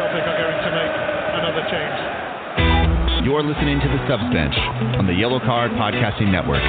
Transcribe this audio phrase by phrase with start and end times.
[0.00, 0.94] Celtic are going to make
[1.36, 3.26] another change.
[3.26, 4.56] You're listening to the Subs Bench
[4.96, 6.64] on the Yellow Card Podcasting Network.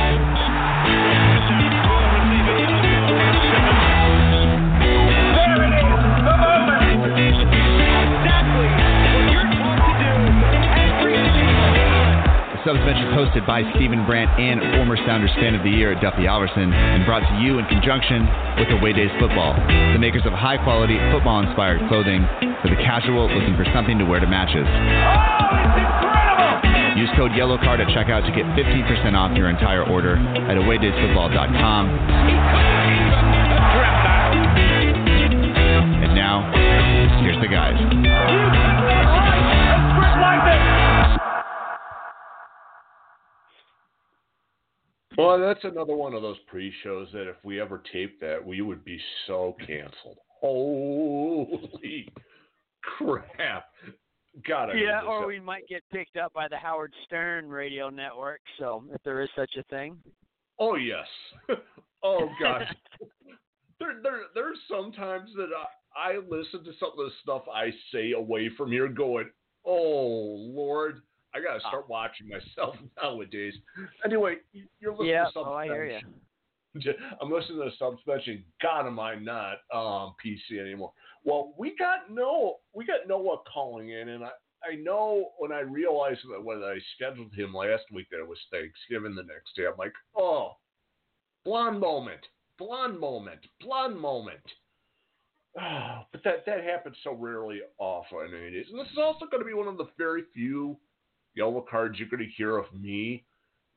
[12.71, 16.23] Subs Bench is hosted by Stephen Brandt and former Sounders Fan of the Year, Duffy
[16.23, 18.23] Alverson, and brought to you in conjunction
[18.55, 19.59] with Away Days Football,
[19.91, 22.23] the makers of high quality football inspired clothing
[22.63, 24.63] for the casual looking for something to wear to matches.
[26.95, 31.89] Use code YELLOWCARD at checkout to get 15% off your entire order at awaydaysfootball.com.
[36.07, 36.47] And now,
[37.19, 38.70] here's the guys.
[45.21, 48.83] Well, that's another one of those pre-shows that if we ever taped that, we would
[48.83, 50.17] be so canceled.
[50.39, 52.11] Holy
[52.81, 53.65] crap!
[54.47, 58.41] God, I Yeah, or we might get picked up by the Howard Stern radio network.
[58.57, 59.97] So if there is such a thing.
[60.57, 61.05] Oh yes.
[62.03, 62.73] oh gosh.
[63.79, 65.49] there, there, there's sometimes that
[65.95, 69.29] I, I listen to some of the stuff I say away from here, going,
[69.65, 71.01] "Oh Lord,
[71.33, 71.69] I gotta Ah.
[71.69, 73.53] start watching myself nowadays."
[74.05, 74.37] Anyway,
[74.79, 75.25] you're listening yeah.
[75.25, 75.51] to something.
[75.51, 75.99] Oh, I hear you.
[77.19, 78.45] I'm listening to some mention.
[78.61, 80.93] God, am I not um, PC anymore?
[81.25, 84.29] Well, we got no, we got Noah calling in, and I,
[84.63, 88.39] I know when I realized that when I scheduled him last week that it was
[88.51, 90.55] Thanksgiving the next day, I'm like, oh,
[91.43, 92.21] blonde moment,
[92.57, 94.39] blonde moment, blonde moment.
[96.11, 99.67] But that that happens so rarely often and this is also going to be one
[99.67, 100.77] of the very few
[101.35, 103.23] yellow cards you're going to hear of me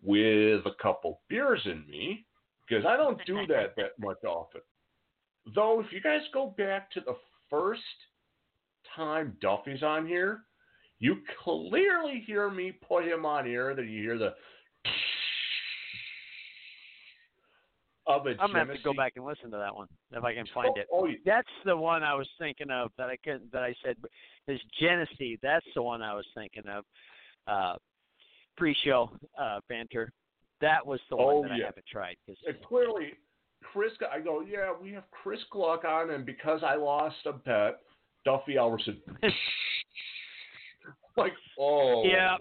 [0.03, 2.25] with a couple beers in me
[2.69, 4.61] because I don't do that that much often.
[5.55, 7.17] Though, if you guys go back to the
[7.51, 7.83] first
[8.97, 10.41] time Duffy's on here,
[11.01, 13.75] you clearly hear me put him on here.
[13.75, 14.33] That you hear the
[18.07, 20.35] of a I'm gonna have to go back and listen to that one if I
[20.35, 20.87] can find Oh, it.
[20.93, 21.17] oh, yeah.
[21.25, 23.97] That's the one I was thinking of that I couldn't that I said
[24.49, 25.39] is Genesee.
[25.43, 26.85] That's the one I was thinking of.
[27.47, 27.75] Uh,
[28.57, 30.13] pre-show uh, banter.
[30.61, 31.65] That was the Oh, one that yeah.
[31.65, 32.17] I haven't tried.
[32.27, 33.15] 'cause- And clearly,
[33.63, 37.81] Chris, I go, yeah, we have Chris Gluck on, and because I lost a bet,
[38.25, 39.01] Duffy Alverson.
[41.17, 42.37] like, oh, yeah,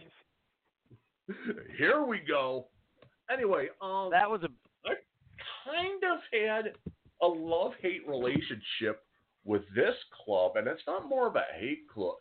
[1.78, 2.68] here we go.
[3.32, 4.50] Anyway, um, that was a
[5.66, 6.74] kind of had
[7.22, 9.04] a love hate relationship
[9.46, 12.16] with this club, and it's not more of a hate club.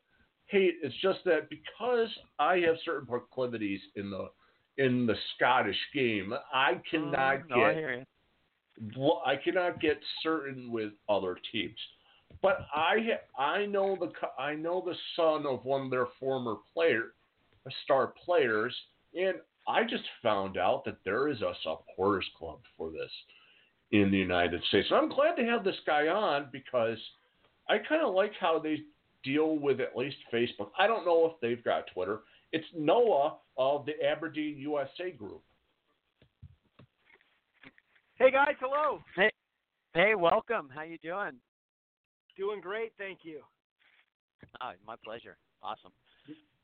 [0.53, 2.09] Hate, it's just that because
[2.39, 4.29] I have certain proclivities in the
[4.77, 8.07] in the Scottish game, I cannot Mm, no, get
[8.97, 11.79] well, I cannot get certain with other teams,
[12.43, 17.15] but I I know the I know the son of one of their former player,
[17.85, 18.75] star players,
[19.15, 19.37] and
[19.67, 23.11] I just found out that there is a supporters club for this
[23.93, 24.89] in the United States.
[24.91, 26.99] And I'm glad to have this guy on because
[27.69, 28.83] I kind of like how they
[29.25, 30.71] deal with at least Facebook.
[30.79, 32.21] I don't know if they've got Twitter.
[32.53, 35.43] It's Noah of the Aberdeen USA group.
[38.17, 39.01] Hey guys, hello.
[39.17, 39.31] Hey,
[39.95, 40.69] hey, welcome.
[40.73, 41.33] How you doing?
[42.37, 43.41] Doing great, thank you.
[44.63, 45.37] Oh, my pleasure.
[45.63, 45.93] Awesome.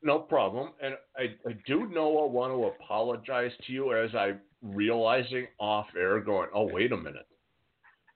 [0.01, 0.71] No problem.
[0.81, 5.87] And I, I do know I want to apologize to you as I'm realizing off
[5.97, 7.27] air, going, oh, wait a minute.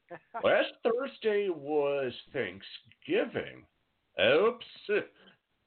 [0.43, 3.65] Last Thursday was Thanksgiving.
[4.21, 4.65] Oops.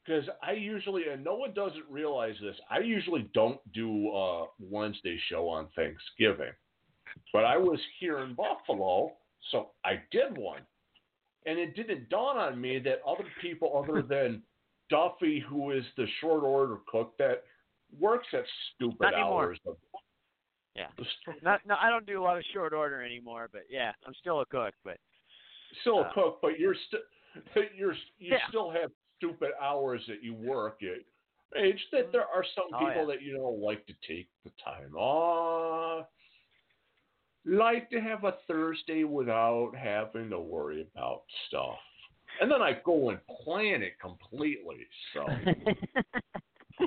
[0.05, 5.19] Because I usually, and no one doesn't realize this, I usually don't do a Wednesday
[5.29, 6.53] show on Thanksgiving.
[7.33, 9.13] But I was here in Buffalo,
[9.51, 10.61] so I did one.
[11.47, 14.43] And it didn't dawn on me that other people other than
[14.91, 17.43] Duffy, who is the short order cook that
[17.99, 19.59] works at stupid Not hours.
[19.67, 19.77] Of,
[20.77, 20.87] Yeah.
[21.43, 24.41] Not, no, I don't do a lot of short order anymore, but yeah, I'm still
[24.41, 24.75] a cook.
[24.85, 24.99] But
[25.81, 27.01] still a Uh, cook, but you're still
[27.77, 28.49] you're you Yeah.
[28.49, 31.01] still have stupid hours that you work at.
[31.53, 32.13] It's that mm-hmm.
[32.13, 33.15] there are some Oh, people yeah.
[33.15, 36.07] that you know like to take the time off,
[37.45, 41.79] like to have a Thursday without having to worry about stuff.
[42.41, 44.87] And then I go and plan it completely.
[45.15, 45.27] So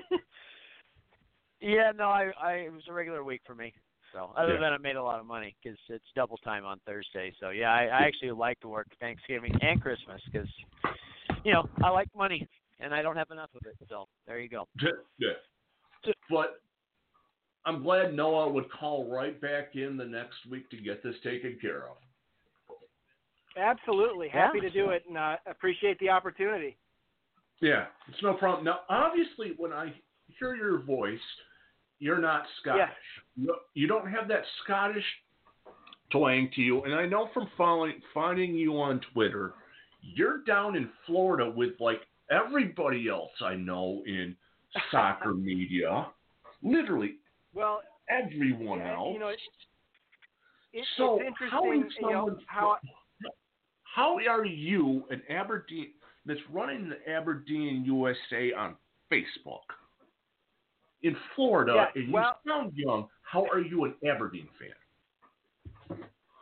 [1.61, 3.73] yeah, no, I, I it was a regular week for me.
[4.13, 4.59] So other Yeah.
[4.59, 7.33] than I made a lot of money because it's double time on Thursday.
[7.39, 10.49] So yeah, I, I actually like to work Thanksgiving and Christmas because
[11.43, 12.47] you know I like money
[12.79, 13.75] and I don't have enough of it.
[13.87, 14.67] So there you go.
[15.17, 15.29] yeah.
[16.29, 16.61] But
[17.65, 21.57] I'm glad Noah would call right back in the next week to get this taken
[21.61, 21.97] care of.
[23.57, 24.69] Absolutely, happy Yeah.
[24.69, 26.77] to do it, and uh, appreciate the opportunity.
[27.61, 28.63] Yeah, it's no problem.
[28.63, 29.93] Now, obviously, when I
[30.39, 31.19] hear your voice,
[31.99, 32.89] you're not Scottish.
[33.35, 35.03] You, you don't have that Scottish
[36.11, 36.83] twang to you.
[36.83, 39.53] And I know from following finding you on Twitter,
[40.01, 42.01] you're down in Florida with like
[42.31, 44.35] everybody else I know in
[44.91, 46.07] soccer media.
[46.63, 47.15] Literally
[47.53, 49.13] Well, everyone yeah, else.
[49.13, 49.39] you know, it,
[50.73, 51.87] it, so it's how interesting.
[51.87, 52.77] is you know, how
[53.83, 55.89] how are you an Aberdeen
[56.25, 58.75] that's running the Aberdeen USA on
[59.11, 59.65] Facebook
[61.03, 63.07] in Florida Yeah, and you well- sound young?
[63.21, 65.99] How are you an Aberdeen fan?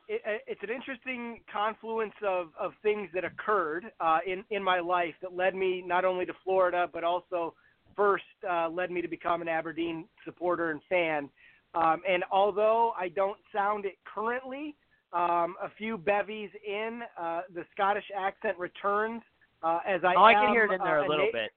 [0.07, 5.13] it, it's an interesting confluence of, of things that occurred uh, in in my life
[5.21, 7.53] that led me not only to Florida but also
[7.95, 11.29] first uh, led me to become an Aberdeen supporter and fan.
[11.73, 14.75] Um, and although I don't sound it currently,
[15.13, 19.21] um, a few bevies in, uh, the Scottish accent returns
[19.63, 21.51] uh, as I oh, I can hear it in there uh, a little na- bit.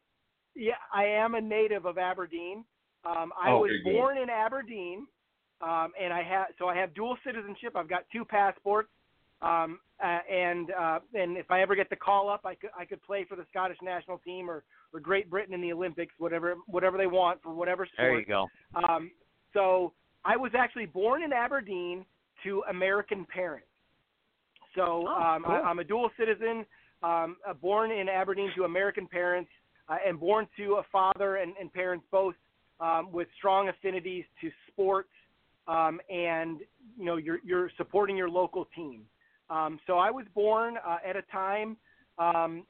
[0.56, 2.64] Yeah, I am a native of Aberdeen.
[3.04, 5.06] Um, I Okay, was born in Aberdeen,
[5.60, 7.74] um, and I have so I have dual citizenship.
[7.76, 8.90] I've got two passports,
[9.42, 12.84] um, uh, and uh, and if I ever get the call up, I could I
[12.84, 16.56] could play for the Scottish national team or, or Great Britain in the Olympics, whatever
[16.66, 17.96] whatever they want for whatever sport.
[17.98, 18.48] There you go.
[18.74, 19.10] Um,
[19.54, 19.92] so
[20.24, 22.04] I was actually born in Aberdeen
[22.44, 23.66] to American parents.
[24.74, 26.64] So Oh, um, I, I'm a dual citizen,
[27.02, 29.50] um, uh, born in Aberdeen to American parents,
[29.88, 32.34] uh, and born to a father and, and parents both
[32.80, 35.10] um, with strong affinities to sports,
[35.68, 36.60] um, and
[36.98, 39.02] you know you're you're supporting your local team.
[39.50, 41.76] Um, so I was born uh, at a time
[42.18, 42.64] um,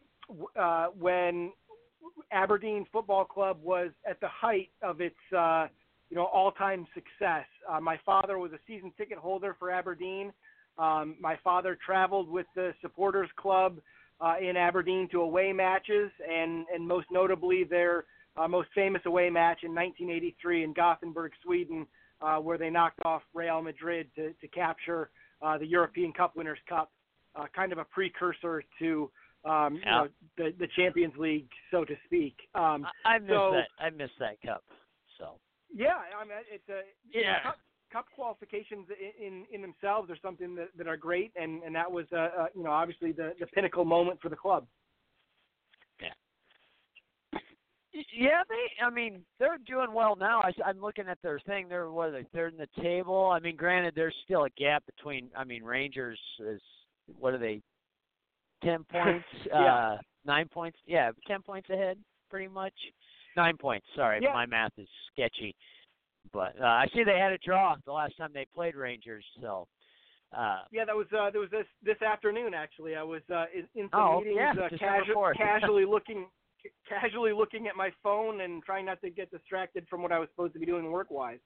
[0.58, 1.52] uh, when
[2.32, 5.66] Aberdeen Football Club was at the height of its uh,
[6.10, 7.46] you know all-time success.
[7.68, 10.32] Uh, my father was a season ticket holder for Aberdeen.
[10.78, 13.78] Um, my father traveled with the supporters club
[14.20, 18.04] uh, in Aberdeen to away matches, and and most notably their
[18.40, 21.86] uh, most famous away match in 1983 in Gothenburg, Sweden,
[22.22, 25.10] uh, where they knocked off Real Madrid to to capture
[25.42, 26.90] uh, the European Cup Winners' Cup,
[27.36, 29.10] uh, kind of a precursor to
[29.44, 32.36] um, you know the the Champions League, so to speak.
[32.54, 33.68] Um, I, I missed so- that.
[33.78, 34.64] I missed that cup.
[35.18, 35.38] So
[35.74, 36.82] yeah, I mean it's a
[37.12, 37.42] you know, Yeah.
[37.42, 37.58] cup,
[37.92, 41.90] cup qualifications in, in in themselves are something that, that are great, and and that
[41.90, 44.66] was uh, uh, you know obviously the the pinnacle moment for the club.
[48.16, 48.84] Yeah, they.
[48.84, 50.40] I mean, they're doing well now.
[50.42, 51.68] I, I'm looking at their thing.
[51.68, 53.26] They're what are they third in the table.
[53.32, 55.28] I mean, granted, there's still a gap between.
[55.36, 56.60] I mean, Rangers is
[57.18, 57.60] what are they?
[58.64, 59.24] Ten points.
[59.46, 59.74] Yeah.
[59.74, 60.78] uh Nine points.
[60.86, 61.96] Yeah, ten points ahead,
[62.30, 62.74] pretty much.
[63.36, 63.86] Nine points.
[63.96, 64.32] Sorry, Yeah.
[64.34, 65.54] my math is sketchy.
[66.32, 69.24] But uh, I see they had a draw the last time they played Rangers.
[69.40, 69.66] So.
[70.36, 72.94] Uh, Yeah, that was uh, there was this this afternoon actually.
[72.94, 76.26] I was uh, in, in some Oh, meetings, yeah, uh, casu- casually looking
[76.88, 80.28] casually looking at my phone and trying not to get distracted from what I was
[80.30, 81.38] supposed to be doing work wise.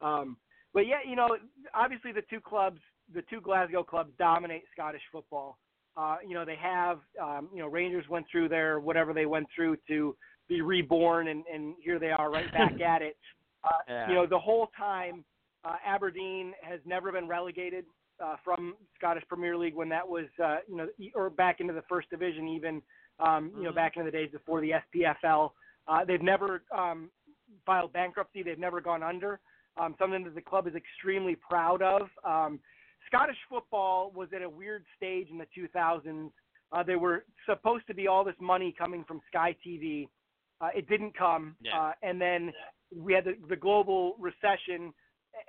[0.00, 0.36] Um,
[0.74, 1.28] but yeah, you know,
[1.74, 2.80] obviously the two clubs,
[3.14, 5.58] the two Glasgow clubs, dominate Scottish football.
[5.96, 9.46] Uh, you know, they have, um, you know, Rangers went through their whatever they went
[9.54, 10.14] through to
[10.48, 13.16] be reborn, and, and here they are right back at it.
[13.64, 14.08] Uh, Yeah.
[14.08, 15.24] You know, the whole time,
[15.64, 17.84] uh, Aberdeen has never been relegated
[18.22, 21.82] uh, from Scottish Premier League when that was, uh, you know, or back into the
[21.88, 22.80] first division even,
[23.18, 23.74] um, you know, Mhm.
[23.76, 25.52] back in the days before the SPFL.
[25.86, 27.10] Uh, they've never um,
[27.64, 28.42] filed bankruptcy.
[28.42, 29.40] They've never gone under.
[29.76, 32.10] Um, something that the club is extremely proud of.
[32.24, 32.60] Um,
[33.06, 36.30] Scottish football was at a weird stage in the 2000s.
[36.72, 40.08] Uh, there were supposed to be all this money coming from Sky TV.
[40.60, 41.78] Uh, it didn't come, Yeah.
[41.80, 42.52] uh, and then
[42.94, 44.92] we had the, the global recession,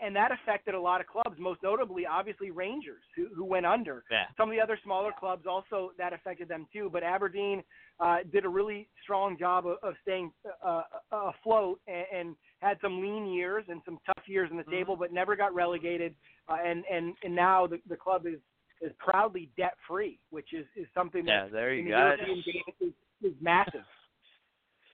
[0.02, 1.40] and that affected a lot of clubs.
[1.40, 4.04] Most notably, obviously, Rangers, who, who went under.
[4.10, 4.26] yeah.
[4.38, 6.90] Some of the other smaller clubs also that affected them too.
[6.92, 7.64] But Aberdeen
[8.00, 10.32] uh, did a really strong job of, of staying
[10.66, 14.64] uh, uh, afloat and, and had some lean years and some tough years in the
[14.64, 16.16] table, but never got relegated.
[16.48, 18.40] Uh, and and and now the, the club is
[18.82, 21.98] is proudly debt free, which is is something Yeah, that there in you the.
[22.00, 22.94] European game is,
[23.32, 23.84] is massive.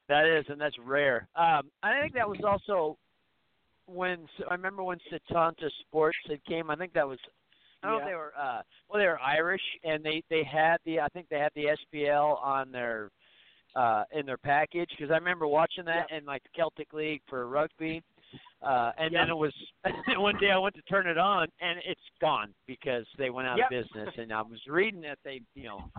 [0.08, 1.28] That is, and that's rare.
[1.36, 2.98] Um, I think that was also
[3.88, 6.70] when I remember when Setanta Sports had came.
[6.70, 7.20] I think that was
[7.84, 8.12] I don't know Yeah.
[8.12, 11.40] they were uh well they were Irish and they they had the I think they
[11.40, 13.10] had the SPL on their
[13.76, 17.48] uh in their package because I remember watching that in like the Celtic League for
[17.48, 18.02] rugby.
[18.62, 19.54] Uh and then it was
[20.18, 23.58] one day I went to turn it on and it's gone because they went out
[23.60, 23.66] Yep.
[23.66, 25.92] of business and I was reading that they you know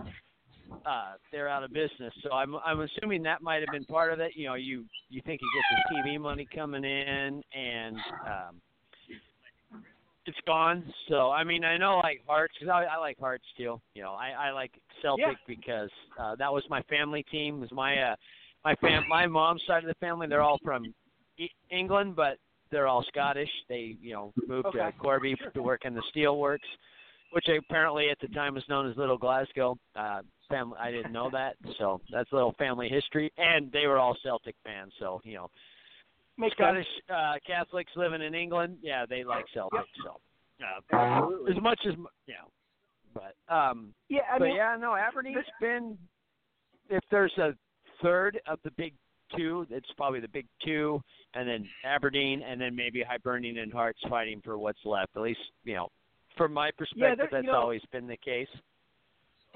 [0.85, 2.13] uh they're out of business.
[2.23, 4.33] So I'm I'm assuming that might have been part of it.
[4.37, 5.65] You know, you you think you get
[6.03, 7.97] the TV money coming in and
[8.27, 8.61] um
[10.27, 10.85] it's gone.
[11.09, 13.81] So I mean, I know like Hearts because I, I like Hearts too.
[13.95, 15.35] You know, I I like Celtic Yeah.
[15.47, 17.57] because uh, that was my family team.
[17.57, 18.17] It was my uh,
[18.65, 20.27] my fam my mom's side of the family.
[20.27, 20.93] They're all from
[21.39, 22.39] E- England, but
[22.73, 23.51] they're all Scottish.
[23.69, 24.79] They you know moved Okay.
[24.79, 26.59] to Corby to work in the steelworks,
[27.33, 29.77] which apparently at the time was known as Little Glasgow.
[29.95, 33.33] Uh, family, I didn't know that, so that's a little family history.
[33.39, 35.51] And they were all Celtic fans, so you know
[36.39, 36.67] Makes sense.
[36.67, 39.81] Scottish uh, Catholics living in England, yeah, they like Celtic.
[40.05, 40.21] So,
[40.63, 41.57] uh, Absolutely.
[41.57, 41.95] as much as
[42.27, 42.35] yeah,
[43.15, 45.97] but um, Yeah, I but mean, yeah, no, Aberdeen's been.
[46.89, 47.53] If there's a
[48.03, 48.95] third of the big
[49.37, 51.01] two, it's probably the big two,
[51.35, 55.11] and then Aberdeen, and then maybe Hibernian and Hearts fighting for what's left.
[55.17, 55.89] At least you know,
[56.37, 58.49] from my perspective, there- that's you know- always been the case.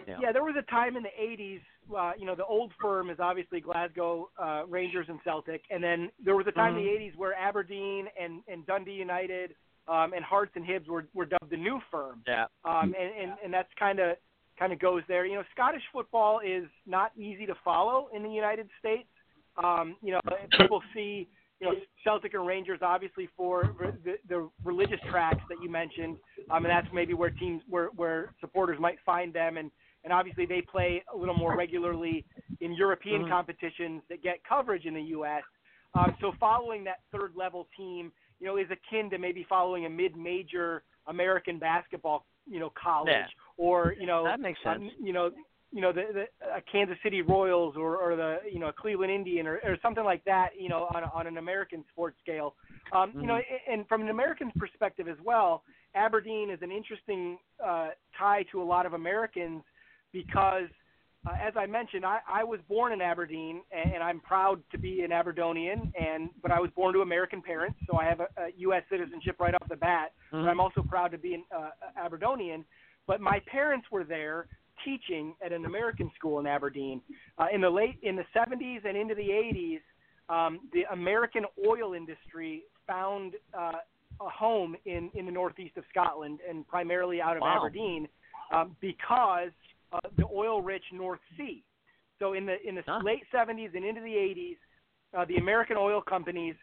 [0.07, 0.17] Yeah.
[0.21, 1.61] Yeah, there was a time in the 80s,
[1.97, 6.11] uh, you know, the old firm is obviously Glasgow uh, Rangers and Celtic, and then
[6.25, 9.55] there was a time in the 80s where Aberdeen and, and Dundee United
[9.89, 12.45] um, and Hearts and Hibs were, were dubbed the new firm, Yeah.
[12.65, 14.17] um, and, and, and that's kind of
[14.59, 15.25] kind of goes there.
[15.25, 19.09] You know, Scottish football is not easy to follow in the United States.
[19.63, 20.21] Um, you know,
[20.61, 21.29] people see
[21.61, 21.73] you know
[22.05, 26.19] Celtic and Rangers obviously for the, the religious tracks that you mentioned,
[26.51, 29.71] um, and that's maybe where teams where where supporters might find them, and
[30.05, 32.25] and obviously they play a little more regularly
[32.61, 33.29] in European Mhm.
[33.29, 35.43] competitions that get coverage in the U.S.
[35.95, 39.91] Um, so following that third level team, you know, is akin to maybe following a
[39.91, 43.27] mid-major American basketball, you know, college Yeah.
[43.57, 44.85] or you know, That makes sense.
[44.85, 45.31] um, you know,
[45.73, 49.13] you know the, the uh, Kansas City Royals or, or the you know a Cleveland
[49.13, 50.51] Indian or, or something like that.
[50.59, 52.55] You know, on, on an American sports scale.
[52.93, 53.73] Um, You know, Mm-hmm.
[53.73, 55.63] and from an American perspective as well,
[55.95, 59.63] Aberdeen is an interesting uh, tie to a lot of Americans
[60.13, 60.69] because.
[61.27, 64.79] Uh, as I mentioned, I, I was born in Aberdeen, and, and I'm proud to
[64.79, 65.93] be an Aberdonian.
[66.01, 68.83] And but I was born to American parents, so I have a, a U.S.
[68.91, 70.13] citizenship right off the bat.
[70.33, 70.45] Mhm.
[70.45, 71.69] But I'm also proud to be an uh,
[72.03, 72.65] Aberdonian.
[73.07, 74.47] But my parents were there
[74.83, 77.03] teaching at an American school in Aberdeen
[77.37, 79.81] uh, in the late in the 70s and into the 80s.
[80.35, 83.73] Um, the American oil industry found uh,
[84.23, 87.59] a home in in the northeast of Scotland and primarily out of Wow.
[87.59, 88.09] Aberdeen
[88.55, 89.51] um, because
[89.93, 91.63] uh, the oil-rich North Sea.
[92.19, 93.01] So in the in the Huh.
[93.05, 94.57] late 70s and into the 80s,
[95.17, 96.55] uh, the American oil companies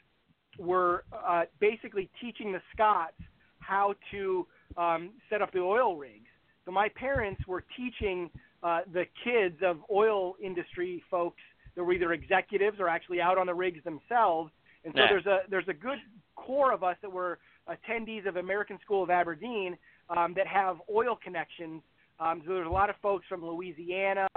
[0.60, 3.16] were uh, basically teaching the Scots
[3.60, 6.30] how to um, set up the oil rigs.
[6.66, 8.30] So my parents were teaching
[8.64, 11.42] uh, the kids of oil industry folks
[11.76, 14.52] that were either executives or actually out on the rigs themselves.
[14.84, 15.08] And so Yeah.
[15.10, 16.00] there's a there's a good
[16.36, 19.78] core of us that were attendees of American School of Aberdeen
[20.16, 21.82] um, that have oil connections.
[22.20, 24.28] Um, so there's a lot of folks from Louisiana,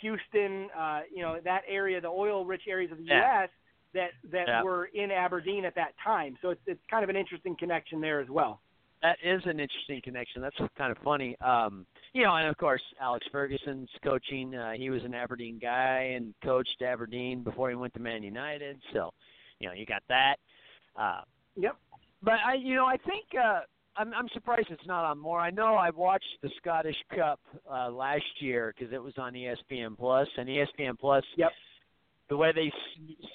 [0.00, 3.42] Houston, uh, you know that area, the oil-rich areas of the Yeah.
[3.42, 3.50] U.S.
[3.94, 4.62] that that Yeah.
[4.62, 6.36] were in Aberdeen at that time.
[6.42, 8.60] So it's it's kind of an interesting connection there as well.
[9.02, 10.40] That is an interesting connection.
[10.40, 11.36] That's kind of funny.
[11.40, 14.54] Um, you know, and of course, Alex Ferguson's coaching.
[14.54, 18.80] Uh, he was an Aberdeen guy and coached Aberdeen before he went to Man United.
[18.94, 19.12] So,
[19.58, 20.36] you know, you got that.
[20.96, 21.20] Uh,
[21.56, 21.76] Yep.
[22.22, 23.60] but I, you know, I think uh,
[23.96, 25.40] I'm, I'm surprised it's not on more.
[25.40, 29.96] I know I watched the Scottish Cup uh, last year because it was on ESPN
[29.96, 31.24] Plus, and ESPN Plus.
[31.36, 31.50] Yep.
[32.30, 32.72] The way they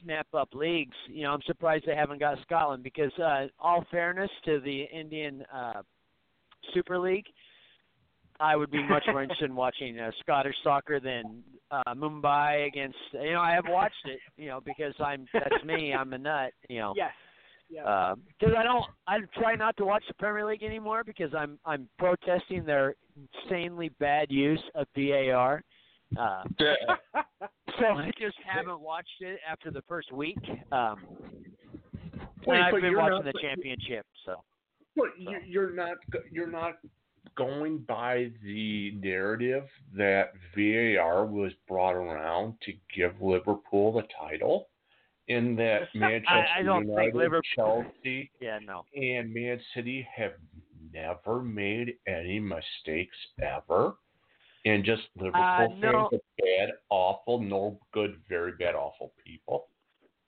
[0.04, 4.32] snap up leagues, you know, I'm surprised they haven't got Scotland because, uh, all fairness
[4.46, 5.84] to the Indian uh,
[6.74, 7.28] Super League,
[8.40, 12.98] I would be much more interested in watching uh, Scottish soccer than uh, Mumbai against.
[13.14, 15.94] You know, I have watched it, you know, because I'm that's me.
[15.94, 17.12] I'm a nut, you know Yes.
[17.70, 18.16] Yeah.
[18.40, 18.86] because I don't.
[19.08, 22.96] I try not to watch the Premier League anymore because I'm I'm protesting their
[23.46, 25.64] insanely bad use of VAR.
[26.18, 26.44] Uh,
[27.80, 30.40] so I just haven't watched it after the first week.
[30.72, 30.98] Um,
[32.48, 34.06] Wait, and I've been watching not- the championship.
[34.26, 34.44] So
[34.96, 35.98] But you- you're not
[36.32, 36.78] you're not
[37.36, 44.70] going by the narrative that VAR was brought around to give Liverpool the title,
[45.30, 48.84] in that Manchester I don't think United, Liverpool- Chelsea, yeah, no.
[48.96, 50.34] and Man City have
[50.92, 53.94] never made any mistakes ever,
[54.66, 55.92] and just Liverpool Uh, no.
[56.10, 59.68] fans are bad, awful, no good, very bad, awful people.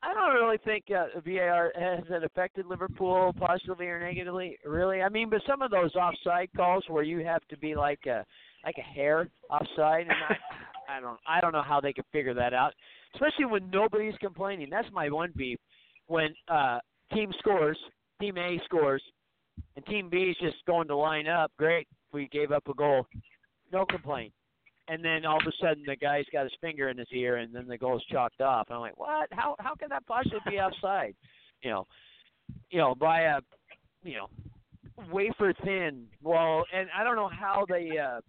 [0.04, 4.58] I don't really think uh, VAR has it affected Liverpool positively or negatively.
[4.66, 8.06] Really, I mean, but some of those offside calls where you have to be like
[8.08, 8.26] a
[8.64, 12.34] like a hair offside, and I, I don't I don't know how they could figure
[12.34, 12.74] that out,
[13.16, 14.70] especially when nobody's complaining.
[14.70, 15.60] That's my one beef.
[16.08, 16.80] When uh,
[17.14, 17.78] team scores,
[18.20, 19.04] team A scores,
[19.76, 21.52] and team B is just going to line up.
[21.58, 23.06] Great, we gave up a goal,
[23.72, 24.34] no complaint
[24.92, 27.56] and then all of a sudden the guy's got his finger in his ear and
[27.56, 28.68] then the goal's chalked off.
[28.68, 29.30] And I'm like, what?
[29.32, 31.16] How how can that possibly be offside?
[31.64, 31.88] You know,
[32.70, 33.40] you know, by a
[34.04, 34.28] you know
[35.12, 36.08] wafer thin.
[36.22, 38.20] Well, and I don't know how they uh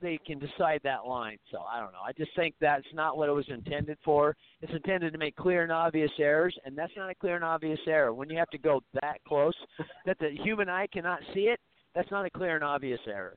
[0.00, 1.38] they can decide that line.
[1.50, 2.00] So I don't know.
[2.04, 4.36] I just think that's not what it was intended for.
[4.60, 7.80] It's intended to make clear and obvious errors, and that's not a clear and obvious
[7.86, 8.12] error.
[8.12, 9.54] When you have to go that close
[10.06, 11.60] that the human eye cannot see it,
[11.94, 13.36] that's not a clear and obvious error.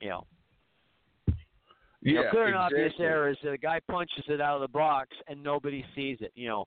[0.00, 0.26] You know.
[1.26, 3.06] You Yeah, know, clear and obvious exactly.
[3.06, 6.32] error is that a guy punches it out of the box and nobody sees it.
[6.34, 6.64] You know,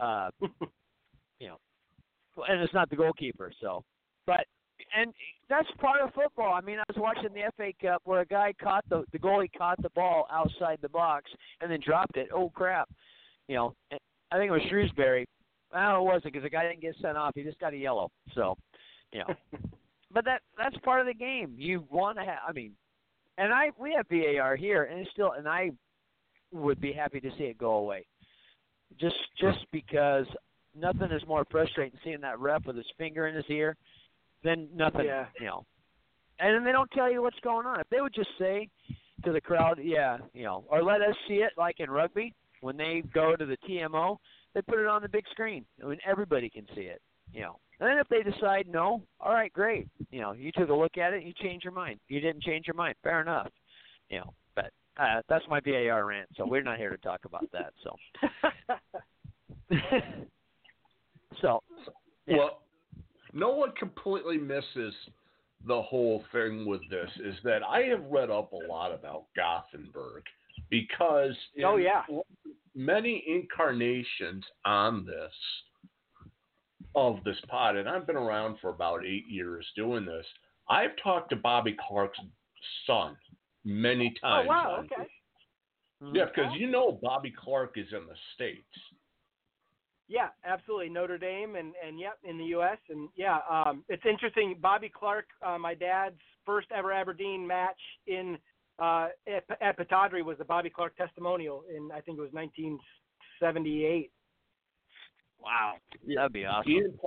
[0.00, 0.30] uh,
[1.38, 1.58] you know,
[2.48, 3.52] and it's not the goalkeeper.
[3.60, 3.84] So,
[4.26, 4.46] but
[4.96, 5.12] and
[5.48, 6.52] that's part of football.
[6.52, 9.50] I mean, I was watching the FA Cup where a guy caught the the goalie
[9.56, 11.30] caught the ball outside the box
[11.60, 12.28] and then dropped it.
[12.34, 12.88] Oh crap!
[13.48, 15.26] You know, I think it was Shrewsbury.
[15.72, 17.32] Well, it wasn't because the guy didn't get sent off.
[17.34, 18.10] He just got a yellow.
[18.34, 18.56] So,
[19.12, 19.34] you know,
[20.12, 21.54] but that that's part of the game.
[21.56, 22.38] You want to have.
[22.46, 22.72] I mean,
[23.36, 25.70] and I we have VAR here, and it's still, and I
[26.52, 28.06] would be happy to see it go away.
[28.98, 30.26] Just just because
[30.74, 33.76] nothing is more frustrating than seeing that ref with his finger in his ear
[34.42, 35.06] than nothing.
[35.06, 35.26] Yeah.
[35.40, 35.66] You know,
[36.40, 37.80] and then they don't tell you what's going on.
[37.80, 38.68] If they would just say
[39.24, 42.76] to the crowd, yeah, you know, or let us see it like in rugby when
[42.76, 44.16] they go to the TMO,
[44.54, 45.64] they put it on the big screen.
[45.82, 47.00] I mean, everybody can see it.
[47.32, 49.86] You know, and then if they decide no, all right, great.
[50.10, 52.00] You know, you took a look at it, you changed your mind.
[52.08, 53.48] You didn't change your mind, fair enough.
[54.08, 56.28] You know, but uh, that's my VAR rant.
[56.36, 57.74] So we're not here to talk about that.
[57.84, 57.96] So,
[61.42, 61.62] so
[62.26, 62.36] yeah.
[62.38, 62.62] Well,
[63.32, 64.94] no one completely misses
[65.66, 70.22] the whole thing with this is that I have read up a lot about Gothenburg
[70.70, 72.02] because in Oh, yeah.
[72.74, 75.32] many incarnations on this
[76.94, 80.26] of this pod, and I've been around for about eight years doing this.
[80.68, 82.18] I've talked to Bobby Clark's
[82.86, 83.16] son
[83.64, 84.46] many times.
[84.46, 84.84] oh wow.
[84.84, 85.08] Okay.
[86.12, 88.62] Yeah, because you know Bobby Clark is in the states.
[90.08, 90.88] Yeah, absolutely.
[90.88, 92.78] Notre Dame and and yep in the U.S.
[92.88, 94.56] and yeah, um, it's interesting.
[94.60, 98.38] Bobby Clark, uh, my dad's first ever Aberdeen match in
[98.78, 104.10] uh, at, at Pittodrie was the Bobby Clark testimonial in I think it was 1978.
[105.40, 105.74] wow,
[106.16, 106.70] that'd be awesome.
[106.72, 106.98] Ian,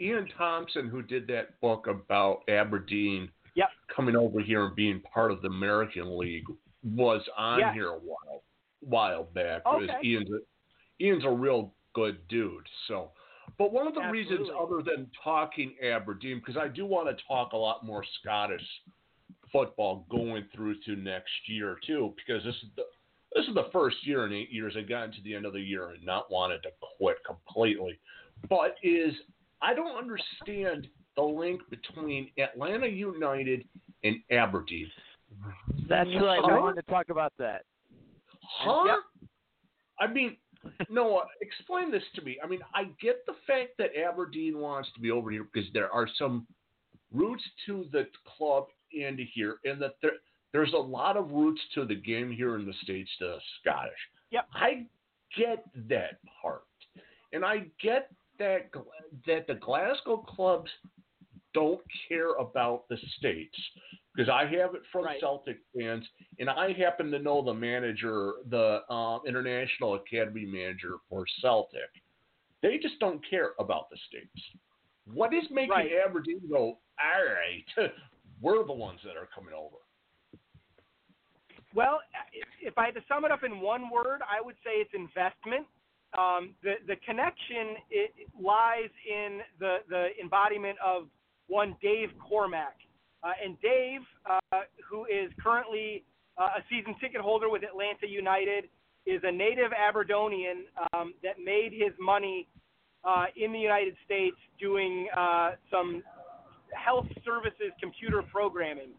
[0.00, 3.68] Ian Thompson, who did that book about Aberdeen Yep.
[3.94, 6.46] coming over here and being part of the American League,
[6.82, 7.72] was on Yeah.
[7.74, 8.42] here a while
[8.80, 9.62] while back.
[9.64, 10.08] because Okay.
[10.08, 10.38] Ian's a,
[11.04, 12.66] Ian's a real good dude.
[12.88, 13.10] So,
[13.58, 17.52] but one of the reasons, other than talking Aberdeen, because I do want to talk
[17.52, 18.62] a lot more Scottish
[19.50, 22.82] football going through to next year too, because this is the
[23.34, 25.60] this is the first year in eight years I got into the end of the
[25.60, 27.98] year and not wanted to quit completely.
[28.48, 29.14] But is
[29.62, 33.64] I don't understand the link between Atlanta United
[34.04, 34.90] and Aberdeen.
[35.88, 36.40] That's right.
[36.44, 36.60] I Huh?
[36.60, 37.64] wanted to talk about that.
[38.42, 38.84] Huh?
[38.86, 39.28] Yep.
[40.00, 40.36] I mean,
[40.90, 42.38] Noah, explain this to me.
[42.42, 45.90] I mean, I get the fact that Aberdeen wants to be over here because there
[45.90, 46.46] are some
[47.12, 48.66] roots to the club
[48.98, 50.12] and here, and that there
[50.52, 53.92] there's a lot of roots to the game here in the states to the Scottish.
[54.30, 54.48] Yep.
[54.54, 54.86] I
[55.36, 56.64] get that part,
[57.32, 58.70] and I get that
[59.26, 60.70] that the Glasgow clubs
[61.54, 63.56] don't care about the states
[64.14, 65.20] because I have it from Right.
[65.20, 66.06] Celtic fans,
[66.38, 71.90] and I happen to know the manager, the um, international academy manager for Celtic.
[72.62, 74.46] They just don't care about the states.
[75.12, 75.90] What is making Right.
[76.06, 76.78] Aberdeen go?
[77.00, 77.90] All right,
[78.40, 79.76] we're the ones that are coming over.
[81.74, 82.00] Well,
[82.32, 84.92] if- if I had to sum it up in one word, I would say it's
[84.94, 85.66] investment.
[86.16, 87.76] Um, the the connection
[88.38, 91.08] lies in the the embodiment of
[91.46, 92.76] one Dave Cormack,
[93.22, 96.04] uh, and Dave, uh, who is currently
[96.38, 98.64] uh, a season ticket holder with Atlanta United,
[99.06, 102.48] is a native Aberdonian um, that made his money
[103.04, 106.02] uh, in the United States doing uh, some
[106.72, 108.90] health services computer programming.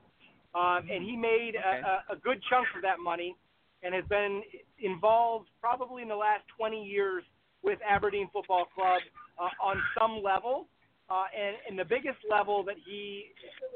[0.53, 1.81] Um, and he made Okay.
[1.81, 3.35] a, a, good chunk of that money
[3.81, 4.43] and has been
[4.77, 7.23] involved probably in the last 20 years
[7.63, 9.01] with Aberdeen Football Club
[9.39, 10.67] uh, on some level.
[11.13, 13.25] Uh, and, and the biggest level that he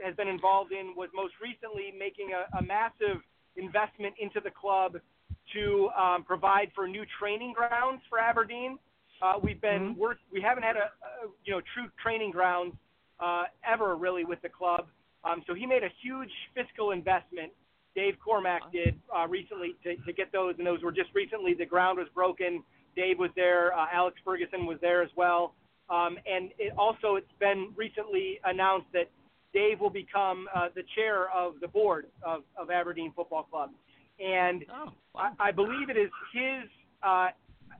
[0.03, 3.21] has been involved in was most recently making a, a massive
[3.57, 4.97] investment into the club
[5.53, 8.79] to um, provide for new training grounds for Aberdeen.
[9.21, 9.97] Uh, we've been Mhm.
[9.97, 10.17] work.
[10.31, 12.73] We haven't had a, a you know true training grounds
[13.19, 14.87] uh, ever really with the club.
[15.23, 17.51] Um, so he made a huge fiscal investment.
[17.93, 21.53] Dave Cormack did uh, recently to, to get those, and those were just recently.
[21.53, 22.63] The ground was broken.
[22.95, 23.77] Dave was there.
[23.77, 25.53] Uh, Alex Ferguson was there as well.
[25.89, 29.09] Um, and it also, it's been recently announced that
[29.53, 33.71] Dave will become uh, the chair of the board of, of Aberdeen Football Club.
[34.19, 36.69] And Oh, I, I believe it is his
[37.03, 37.27] uh,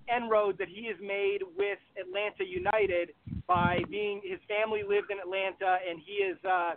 [0.08, 3.14] inroads that he has made with Atlanta United
[3.48, 6.74] by being his family lived in Atlanta and he is uh,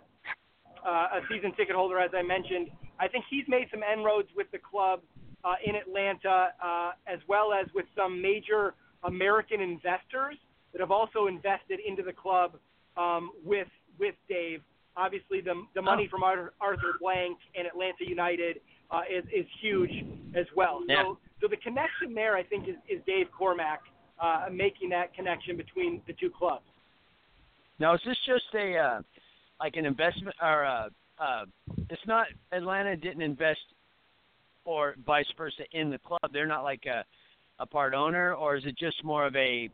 [0.85, 2.69] uh, a season ticket holder, as I mentioned.
[2.99, 5.01] I think he's made some inroads with the club
[5.43, 10.35] uh, in Atlanta, uh, as well as with some major American investors
[10.71, 12.57] that have also invested into the club
[12.97, 13.67] um, with
[13.99, 14.61] with Dave.
[14.97, 16.11] Obviously, the the money Oh.
[16.11, 19.91] from Arthur, Arthur Blank and Atlanta United uh, is is huge
[20.35, 20.81] as well.
[20.87, 21.03] Yeah.
[21.03, 23.79] So so the connection there, I think, is, is Dave Cormack
[24.19, 26.65] uh, making that connection between the two clubs.
[27.79, 29.01] Now, is this just a uh,
[29.59, 31.45] like an investment or uh, uh,
[31.89, 33.59] it's not Atlanta didn't invest
[34.65, 36.31] or vice versa in the club.
[36.33, 37.03] They're not like a
[37.59, 39.69] a part owner, or is it just more of a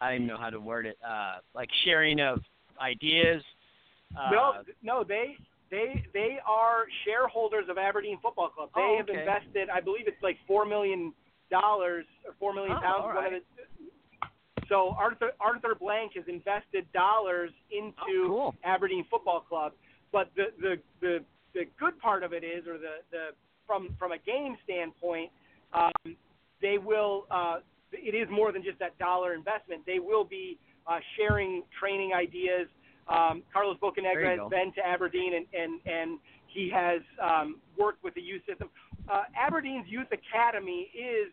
[0.00, 2.40] I don't even know how to word it, uh, like sharing of
[2.80, 3.42] ideas?
[4.16, 5.36] Uh, no, no, they
[5.70, 8.70] they they are shareholders of Aberdeen Football Club.
[8.74, 11.12] They Oh, have invested, I believe it's like four million
[11.50, 13.02] dollars or four million Oh, pounds.
[13.04, 13.42] all one of right.
[13.56, 18.54] the, so Arthur Arthur Blank has invested dollars into Oh, cool.
[18.64, 19.72] Aberdeen Football Club.
[20.12, 23.28] But the the the the good part of it is, or the the
[23.66, 25.30] from from a game standpoint,
[25.72, 26.16] um,
[26.60, 27.26] they will.
[27.30, 27.58] Uh,
[27.98, 29.82] it is more than just that dollar investment.
[29.86, 32.68] They will be uh, sharing training ideas.
[33.08, 38.14] Um, Carlos Bocanegra has been to Aberdeen and and and he has um, worked with
[38.14, 38.68] the youth system.
[39.08, 41.32] Uh, Aberdeen's youth academy is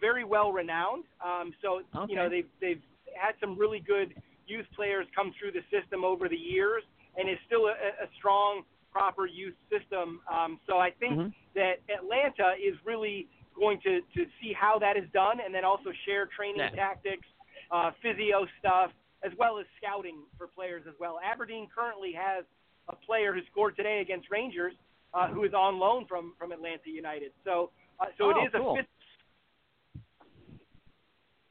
[0.00, 1.04] very well renowned.
[1.24, 2.12] Um, so Okay.
[2.12, 2.82] you know they've they've
[3.14, 4.14] had some really good
[4.46, 6.82] youth players come through the system over the years,
[7.16, 10.20] and is still a, a strong, proper youth system.
[10.30, 11.34] Um, so I think Mhm.
[11.54, 15.90] that Atlanta is really going to to see how that is done, and then also
[16.04, 16.70] share training Yeah.
[16.70, 17.26] tactics,
[17.70, 18.90] uh, physio stuff,
[19.22, 21.18] as well as scouting for players as well.
[21.24, 22.44] Aberdeen currently has
[22.88, 24.74] a player who scored today against Rangers,
[25.14, 27.32] uh, who is on loan from from Atlanta United.
[27.44, 28.78] So uh, so Oh, it is cool.
[28.78, 28.86] a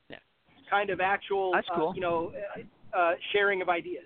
[0.10, 0.20] Yeah.
[0.70, 1.94] kind of actual, That's uh, cool.
[1.96, 2.32] you know,
[2.94, 4.06] uh, uh, sharing of ideas.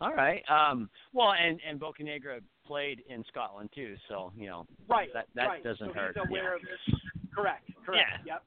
[0.00, 0.48] All right.
[0.48, 5.08] Um, well, and and Bocanegra played in Scotland too, so you know Right.
[5.14, 5.64] that that right.
[5.64, 6.16] doesn't so hurt.
[6.16, 6.54] He's aware yeah.
[6.56, 7.00] of this.
[7.34, 7.70] Correct.
[7.84, 8.04] Correct.
[8.24, 8.34] Yeah.
[8.34, 8.42] Yep.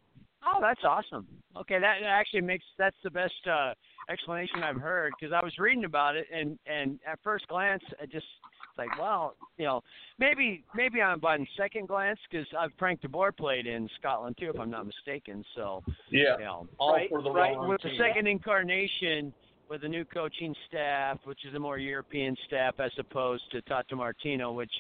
[0.45, 1.27] Oh, that's awesome.
[1.57, 3.73] Okay, that that actually makes that's the best uh,
[4.09, 8.05] explanation I've heard because I was reading about it and and at first glance I
[8.05, 8.25] just
[8.69, 9.81] it's like wow you know
[10.17, 14.49] maybe maybe I'm on by second glance because I've Frank DeBoer played in Scotland too
[14.53, 17.55] if I'm not mistaken so Yeah, you know all Right, for the right.
[17.55, 19.33] wrong with the second incarnation
[19.71, 23.95] with a new coaching staff, which is a more European staff as opposed to Tata
[23.95, 24.71] Martino, which,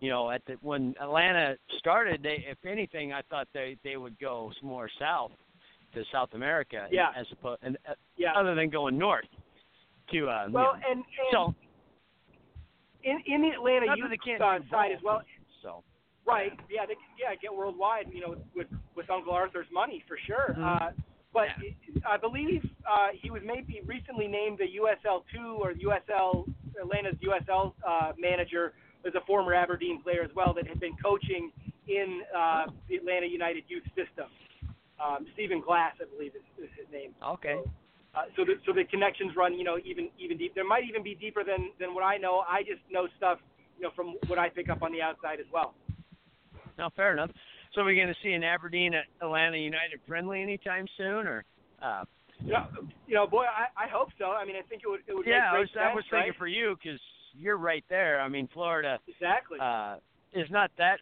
[0.00, 4.18] you know, at the when Atlanta started, they if anything, I thought they they would
[4.18, 5.30] go more south
[5.94, 7.10] to South America, Yeah.
[7.16, 8.32] as opposed and uh, Yeah.
[8.36, 9.24] other than going north
[10.12, 11.54] to uh, you well, know, and, and so
[13.04, 15.22] in in the Atlanta youth uh, side as well.
[15.62, 15.84] So
[16.26, 16.52] Right.
[16.68, 16.86] Yeah.
[16.86, 17.36] They, yeah.
[17.40, 18.06] Get worldwide.
[18.12, 20.56] You know, with with Uncle Arthur's money for sure.
[20.58, 20.82] Mhm.
[20.82, 20.90] Uh,
[21.32, 22.02] but Yeah.
[22.06, 26.46] I believe uh, he was maybe recently named the USL two or USL
[26.80, 28.72] Atlanta's USL uh, manager
[29.06, 31.52] as a former Aberdeen player as well that had been coaching
[31.88, 32.72] in uh, Oh.
[32.88, 34.26] the Atlanta United youth system.
[35.02, 37.14] Um, Stephen Glass, I believe, is, is his name.
[37.24, 37.58] okay,
[38.14, 40.54] Uh, so the so the connections run, you know, even even deep.
[40.54, 42.44] There might even be deeper than than what I know.
[42.48, 43.38] I just know stuff,
[43.78, 45.74] you know, from what I pick up on the outside as well.
[46.78, 47.30] no, fair enough.
[47.74, 51.44] So we're going to see an Aberdeen Atlanta United friendly anytime soon, or
[51.80, 52.04] uh,
[52.40, 52.66] You know,
[53.06, 54.26] you know, boy, I, I hope so.
[54.32, 56.04] I mean, I think it would it would yeah, I great was I sense, was
[56.10, 56.38] thinking right?
[56.38, 57.00] for you because
[57.32, 58.20] you're right there.
[58.20, 59.58] I mean, Florida exactly.
[59.60, 59.96] uh,
[60.32, 60.98] is not that.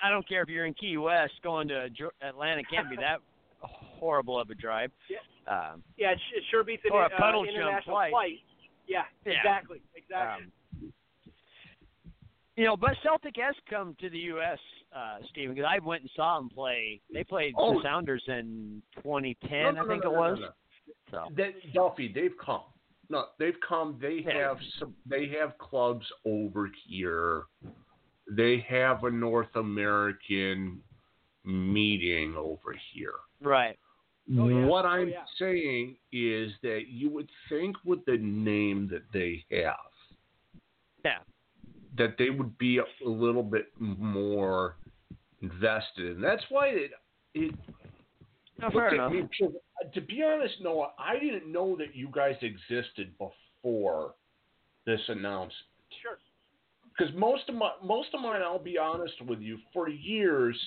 [0.00, 1.88] I don't care if you're in Key West, going to
[2.22, 3.18] Atlanta can't be that
[3.60, 4.92] horrible of a drive.
[5.10, 5.18] Yeah.
[5.52, 8.12] Um, yeah, it, sh- it sure beats an or a uh, puddle jump international flight.
[8.86, 9.32] Yeah, Yeah.
[9.32, 10.46] exactly, exactly.
[10.46, 10.92] um,
[12.56, 14.58] you know, but Celtic has come to the U.S.
[14.94, 17.00] Uh, Stephen, because I went and saw them play.
[17.12, 17.74] They played Oh.
[17.76, 20.40] the Sounders in 2010, No, no, I think no, it no, no, was.
[20.40, 20.48] no.
[21.10, 22.62] So They, Duffy, they've come.
[23.10, 23.98] No, they've come.
[24.00, 24.48] They Yeah.
[24.48, 24.94] have some.
[25.06, 27.44] They have clubs over here.
[28.30, 30.82] They have a North American
[31.44, 33.14] meeting over here.
[33.40, 33.78] right,
[34.38, 34.66] Oh, yeah.
[34.66, 35.24] What Oh, I'm yeah.
[35.38, 39.76] saying is that you would think with the name that they have,
[41.04, 41.20] yeah,
[41.98, 44.76] that they would be a, little bit more
[45.42, 46.90] invested, and that's why it.
[47.34, 47.54] it
[48.60, 49.12] no, fair enough.
[49.12, 54.14] me, uh, to be honest, Noah, I didn't know that you guys existed before
[54.84, 55.52] this announcement.
[56.02, 56.18] Sure.
[56.96, 60.58] Because most of my most of mine, I'll be honest with you, for years,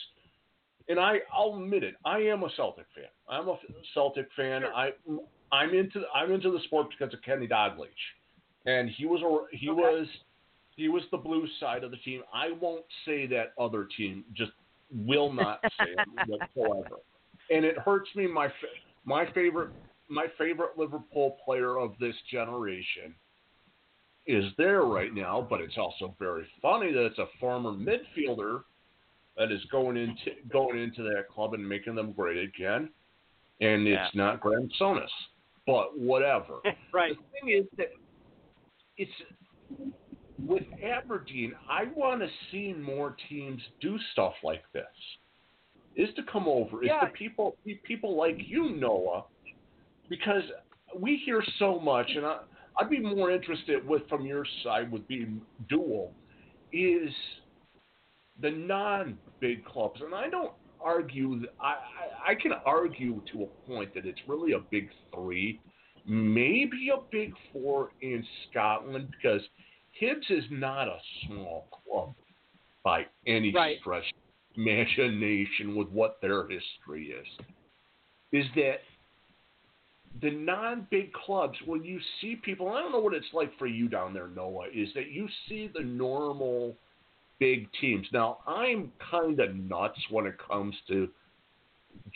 [0.88, 3.06] and I I'll admit it, I am a Celtic fan.
[3.30, 3.58] I'm a
[3.94, 4.62] Celtic fan.
[4.62, 4.74] Sure.
[4.74, 4.92] I
[5.52, 7.90] I'm into I'm into the sport because of Kenny Dalglish,
[8.66, 9.82] and he was a he Okay.
[9.82, 10.08] was
[10.82, 12.24] he was the blue side of the team.
[12.34, 14.26] I won't say that other team.
[14.34, 14.52] Just
[14.92, 16.96] will not say it whatsoever.
[17.52, 18.26] and it hurts me.
[18.28, 18.48] My
[19.06, 19.70] my favorite
[20.10, 23.14] my favorite Liverpool player of this generation
[24.26, 28.64] is there right now, but it's also very funny that it's a former midfielder
[29.38, 32.90] that is going into going into that club and making them great again,
[33.62, 34.22] and it's Yeah.
[34.24, 35.10] not Graeme Souness.
[35.68, 36.56] But whatever.
[36.92, 37.16] right.
[37.16, 37.90] The thing is that
[38.98, 39.12] it's
[40.46, 41.54] with Aberdeen.
[41.70, 44.84] I want to see more teams do stuff like this.
[45.96, 46.82] Is to come over.
[46.84, 47.02] Is Yeah.
[47.02, 49.26] to people people like you, Noah,
[50.10, 50.44] because
[50.98, 52.40] we hear so much, and I,
[52.80, 56.14] I'd be more interested with from your side with being dual
[56.72, 57.14] is
[58.40, 61.42] the non-big clubs, and I don't argue.
[61.60, 65.60] I, I I can argue to a point that it's really a big three,
[66.06, 69.42] maybe a big four in Scotland because
[70.02, 72.16] Hibs is not a small club
[72.84, 73.80] by any Right.
[73.80, 77.28] stretch of imagination with what their history is.
[78.32, 78.82] Is that
[80.20, 83.88] the non-big clubs when you see people i don't know what it's like for you
[83.88, 86.76] down there noah is that you see the normal
[87.40, 91.08] big teams now i'm kind of nuts when it comes to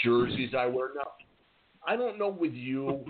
[0.03, 1.09] jerseys i wear now
[1.87, 3.05] i don't know with you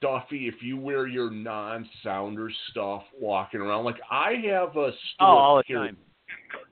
[0.00, 5.56] duffy if you wear your non-sounder stuff walking around like i have a Oh, all
[5.58, 5.96] the Stewart time.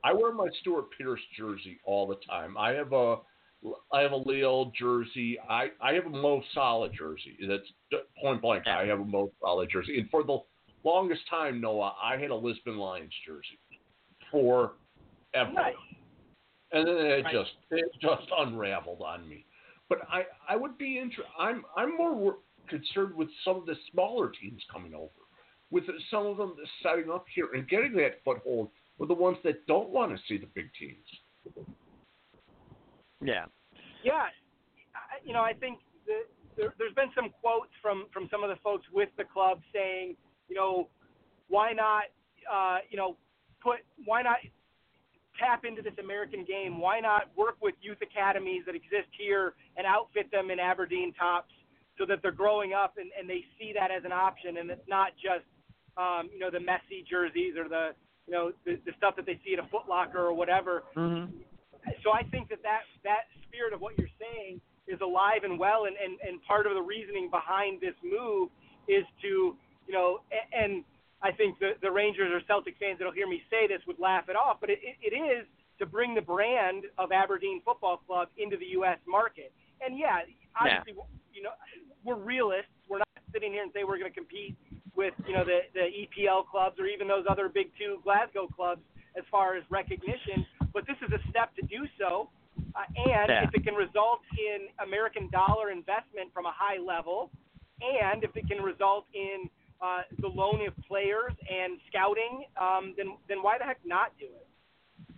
[0.04, 2.56] I wear my Stuart Pearce jersey all the time.
[2.56, 3.16] I have a
[3.92, 5.38] I have a Leo jersey.
[5.48, 7.36] I I have a Mo Salah jersey.
[7.46, 8.66] That's point blank.
[8.66, 9.98] I have a Mo Salah jersey.
[9.98, 10.38] And for the
[10.84, 13.58] longest time, Noah, I had a Lisbon Lions jersey
[14.30, 14.72] for
[15.34, 15.52] ever.
[15.52, 15.74] Nice.
[16.72, 17.32] And then it Right.
[17.32, 19.44] just it just unraveled on me.
[19.88, 21.32] But I I would be interested.
[21.38, 25.10] I'm I'm more concerned with some of the smaller teams coming over,
[25.70, 29.66] with some of them setting up here and getting that foothold with the ones that
[29.66, 30.96] don't want to see the big teams.
[33.20, 33.46] Yeah.
[34.04, 34.26] Yeah,
[35.24, 36.24] you know, I think the,
[36.56, 40.16] there, there's been some quotes from from some of the folks with the club saying,
[40.48, 40.88] you know,
[41.48, 42.04] why not,
[42.50, 43.16] uh, you know,
[43.62, 44.38] put why not
[45.38, 46.80] tap into this American game?
[46.80, 51.52] Why not work with youth academies that exist here and outfit them in Aberdeen tops
[51.98, 54.88] so that they're growing up and, and they see that as an option and it's
[54.88, 55.44] not just,
[55.96, 57.90] um, you know, the Messi jerseys or the,
[58.26, 61.34] you know, the, the stuff that they see at a Foot Locker or whatever Mm-hmm.
[62.04, 65.84] so I think that, that that spirit of what you're saying is alive and well,
[65.84, 68.48] and, and, and part of the reasoning behind this move
[68.88, 69.56] is to,
[69.86, 70.20] you know,
[70.52, 70.84] and
[71.22, 74.28] I think the, the Rangers or Celtic fans that'll hear me say this would laugh
[74.28, 75.44] it off, but it, it, it is
[75.78, 78.98] to bring the brand of Aberdeen Football Club into the U.S.
[79.06, 79.52] market.
[79.84, 80.26] And yeah,
[80.58, 80.94] obviously,
[81.32, 81.54] you know,
[82.08, 82.72] we're realists.
[82.88, 84.56] We're not sitting here and say we're going to compete
[84.96, 88.80] with, you know, the, the EPL clubs or even those other big two Glasgow clubs
[89.16, 90.46] as far as recognition.
[90.72, 92.30] But this is a step to do so.
[92.74, 93.44] Uh, and Yeah.
[93.44, 97.30] if it can result in American dollar investment from a high level,
[97.80, 99.48] and if it can result in
[99.80, 104.26] uh, the loan of players and scouting, um, then then why the heck not do
[104.26, 105.14] it?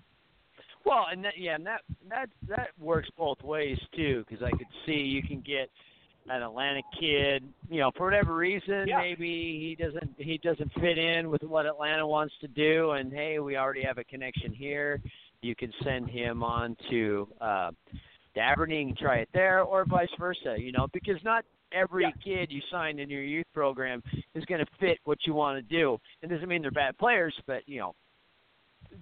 [0.84, 4.68] Well, and that, yeah, and that that that works both ways too, because I could
[4.84, 5.70] see you can get
[6.28, 8.98] an Atlanta kid, you know, for whatever reason, Yeah.
[8.98, 13.38] maybe he doesn't he doesn't fit in with what Atlanta wants to do, and hey,
[13.38, 15.00] we already have a connection here.
[15.42, 17.70] You can send him on to uh,
[18.34, 22.10] to Aberdeen and try it there, or vice versa, you know, because not every Yeah.
[22.22, 24.02] kid you sign in your youth program
[24.34, 25.98] is going to fit what you want to do.
[26.22, 27.94] It doesn't mean they're bad players, but you know,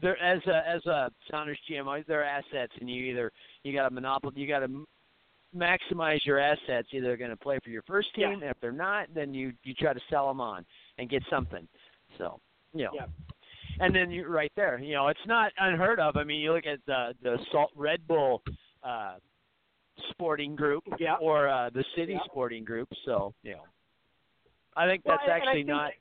[0.01, 3.33] they're as a as a Sounders GM, they're assets, and you either
[3.65, 4.87] you got a monopoly, you got to
[5.57, 6.89] maximize your assets.
[6.93, 8.33] Either they're going to play for your first team, Yeah.
[8.35, 10.65] and if they're not, then you you try to sell them on
[10.99, 11.67] and get something.
[12.19, 12.41] So
[12.75, 12.91] you know.
[12.95, 13.07] Yeah.
[13.81, 14.79] And then you're right there.
[14.81, 16.17] You know, it's not unheard of.
[16.17, 18.43] I mean, you look at the the Salt Red Bull
[18.83, 19.15] uh,
[20.11, 21.15] Sporting Group Yeah.
[21.21, 22.25] or uh, the City Yeah.
[22.25, 22.89] Sporting Group.
[23.05, 23.65] So you know,
[24.77, 25.93] I think Well, that's and- and actually think- not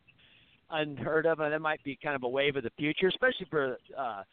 [0.69, 3.77] unheard of, and that might be kind of a wave of the future, especially for
[3.97, 4.23] uh,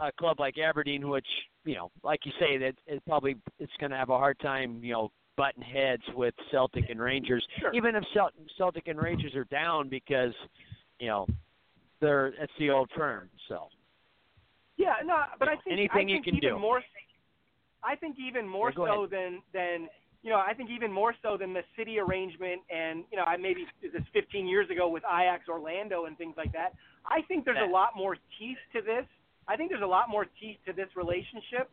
[0.00, 1.26] a club like Aberdeen, which
[1.64, 4.80] you know, like you say, that it probably it's going to have a hard time,
[4.82, 7.72] you know, button heads with Celtic and Rangers, Sure.
[7.72, 10.32] even if Cel- Celtic and Rangers are down because
[10.98, 11.26] you know
[12.00, 13.30] they're it's the old firm.
[13.48, 13.68] So
[14.76, 16.58] Yeah, no, but I think Anything I you think can even do.
[16.58, 16.82] more.
[17.82, 19.10] I think even more Yeah, so ahead.
[19.10, 19.88] than than
[20.22, 20.36] you know.
[20.38, 24.02] I think even more so than the city arrangement, and you know, I maybe this
[24.12, 26.74] 15 years ago with Ajax Orlando and things like that.
[27.06, 29.06] I think there's a lot more teeth to this.
[29.50, 31.68] I think there's a lot more teeth to this relationship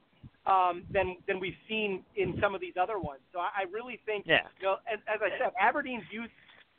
[0.48, 3.22] um, than than we've seen in some of these other ones.
[3.32, 6.32] So I, I really think yeah, you know, as, as I said, Aberdeen's youth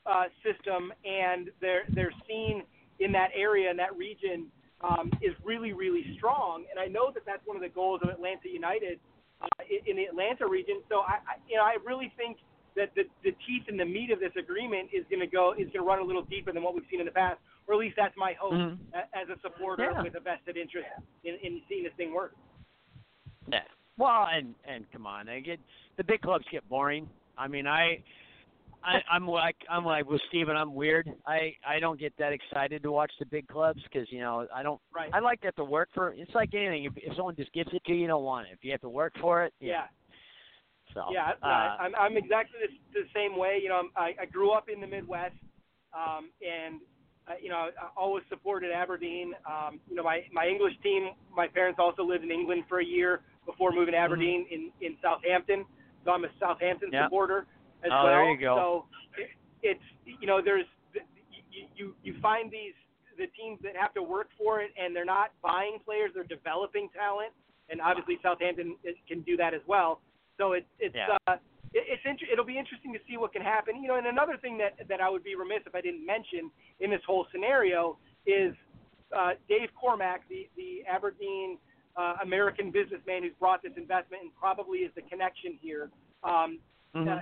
[0.07, 2.65] uh, system and their their scene
[2.99, 4.47] in that area and that region
[4.81, 6.65] um, is really really strong.
[6.71, 8.99] And I know that that's one of the goals of Atlanta United
[9.41, 10.83] uh, in, in the Atlanta Atlanta region.
[10.89, 12.39] So I, I you know I really think
[12.75, 15.71] that the, the teeth and the meat of this agreement is going to go is
[15.71, 17.81] going to run a little deeper than what we've seen in the past, or at
[17.81, 18.79] least that's my hope Mhm.
[19.13, 20.03] as a supporter Yeah.
[20.03, 20.89] with a vested interest
[21.23, 22.35] in, in seeing this thing work.
[23.47, 23.65] Yeah.
[23.99, 25.61] Well, and and come on, they get
[25.97, 27.09] the big clubs get boring.
[27.37, 28.03] I mean, I,
[28.83, 31.13] I I'm like I'm like with Steven, I'm weird.
[31.27, 34.63] I I don't get that excited to watch the big clubs because you know I
[34.63, 34.81] don't.
[34.93, 35.11] Right.
[35.13, 36.13] I like to have to work for.
[36.13, 36.85] It's like anything.
[36.85, 38.53] If, if someone just gives it to you, you don't want it.
[38.53, 39.89] If you have to work for it, Yeah.
[40.95, 43.59] So Yeah, uh, I, I'm I'm exactly the, the same way.
[43.63, 45.35] You know, I'm, I I grew up in the Midwest,
[45.93, 46.81] um, and
[47.29, 49.35] uh, you know I always supported Aberdeen.
[49.47, 51.11] Um, you know, my my English team.
[51.35, 54.97] My parents also lived in England for a year before moving to Aberdeen in in
[55.03, 55.65] Southampton.
[56.05, 57.05] So I'm a Southampton Mm-hmm.
[57.07, 57.47] Supporter
[57.85, 58.07] as Oh, well.
[58.07, 58.57] there you go.
[58.57, 59.29] So it,
[59.63, 60.67] it's you know there's
[61.51, 62.75] you you you find these
[63.19, 66.89] the teams that have to work for it and they're not buying players, they're developing
[66.95, 67.33] talent,
[67.69, 68.77] and obviously Southampton
[69.09, 70.01] can do that as well.
[70.39, 71.17] So it's it's Yeah.
[71.27, 71.37] uh,
[71.75, 73.83] it, it's inter- it'll be interesting to see what can happen.
[73.83, 76.51] You know, and another thing that that I would be remiss if I didn't mention
[76.81, 78.55] in this whole scenario is
[79.17, 81.59] uh, Dave Cormack, the the Aberdeen
[81.97, 85.91] uh, American businessman who's brought this investment and probably is the connection here.
[86.23, 86.59] Um,
[86.95, 87.19] mhm.
[87.19, 87.21] uh,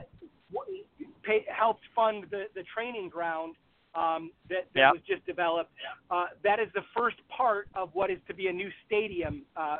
[1.23, 3.57] pay, helped fund the, the training ground
[3.95, 4.93] um, that, that Yep.
[4.93, 5.73] was just developed.
[6.11, 9.79] Uh, that is the first part of what is to be a new stadium uh,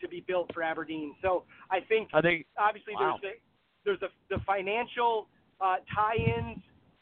[0.00, 1.14] to be built for Aberdeen.
[1.22, 3.18] So I think I think obviously Wow.
[3.20, 3.40] there's the
[3.84, 5.26] there's a, the financial
[5.60, 6.58] uh, tie-ins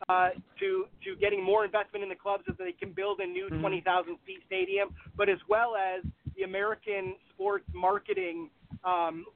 [0.09, 3.27] uh, to to getting more investment in the club so that they can build a
[3.27, 3.61] new Mhm.
[3.61, 6.03] 20,000 seat stadium, but as well as
[6.37, 8.51] the American sports marketing
[8.85, 9.27] um,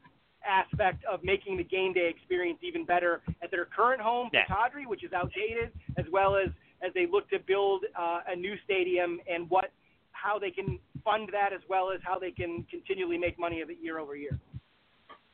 [0.47, 4.45] aspect of making the game day experience even better at their current home, Yeah.
[4.47, 6.49] Pittodrie, which is outdated, as well as
[6.83, 9.71] as they look to build uh, a new stadium and what
[10.13, 13.69] how they can fund that as well as how they can continually make money of
[13.71, 14.39] it year over year.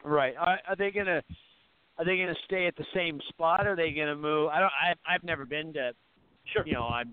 [0.03, 0.35] Right.
[0.37, 1.23] Are, are they gonna
[2.01, 3.67] are they gonna stay at the same spot?
[3.67, 4.49] Are they gonna move?
[4.49, 4.73] I don't.
[4.73, 5.93] I I've never been to.
[6.53, 6.67] Sure.
[6.67, 7.09] You know, I've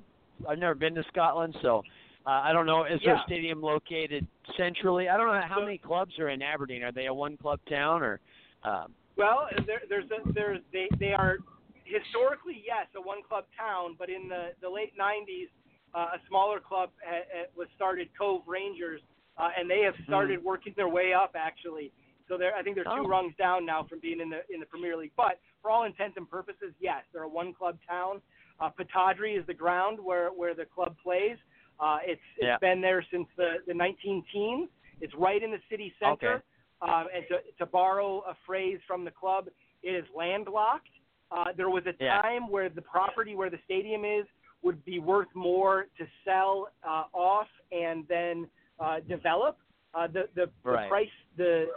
[0.48, 1.84] I've never been to Scotland, so
[2.26, 2.86] uh, I don't know.
[2.86, 5.10] Is their stadium located centrally?
[5.10, 6.84] I don't know how So- many clubs are in Aberdeen.
[6.84, 8.22] Are they a one club town or?
[8.64, 11.38] Um, Well, there, there's a, there's they they are
[11.84, 15.50] historically yes a one club town, but in the the late 90s,
[15.94, 19.02] uh, a smaller club ha, ha, was started, Cove Rangers,
[19.38, 21.92] uh, and they have started working their way up actually.
[22.28, 23.08] So they're I think they're two Oh.
[23.08, 25.12] rungs down now from being in the in the Premier League.
[25.16, 28.22] But for all intents and purposes, yes, they're a one club town.
[28.60, 31.38] Uh, Pittodrie is the ground where where the club plays.
[31.80, 32.58] Uh, it's it's Yeah.
[32.58, 34.70] been there since the the 19 teens.
[35.00, 36.36] It's right in the city center.
[36.36, 36.44] Okay.
[36.82, 39.48] Um, and to, to borrow a phrase from the club,
[39.82, 40.90] it is landlocked.
[41.32, 42.22] Uh, there was a Yeah.
[42.22, 44.26] time where the property where the stadium is
[44.64, 48.48] would be worth more to sell uh, off and then
[48.80, 49.58] uh, develop.
[49.94, 50.84] Uh, the the, Right.
[50.84, 51.70] the price the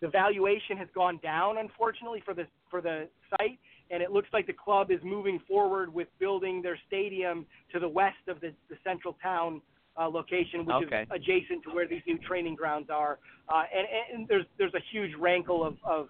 [0.00, 3.58] the valuation has gone down unfortunately for the for the site,
[3.90, 7.88] and it looks like the club is moving forward with building their stadium to the
[7.88, 9.60] west of the, the central town
[9.98, 11.02] uh, location, which Okay.
[11.02, 13.18] is adjacent to where these new training grounds are.
[13.48, 13.86] Uh, and,
[14.20, 16.08] and there's there's a huge rankle of, of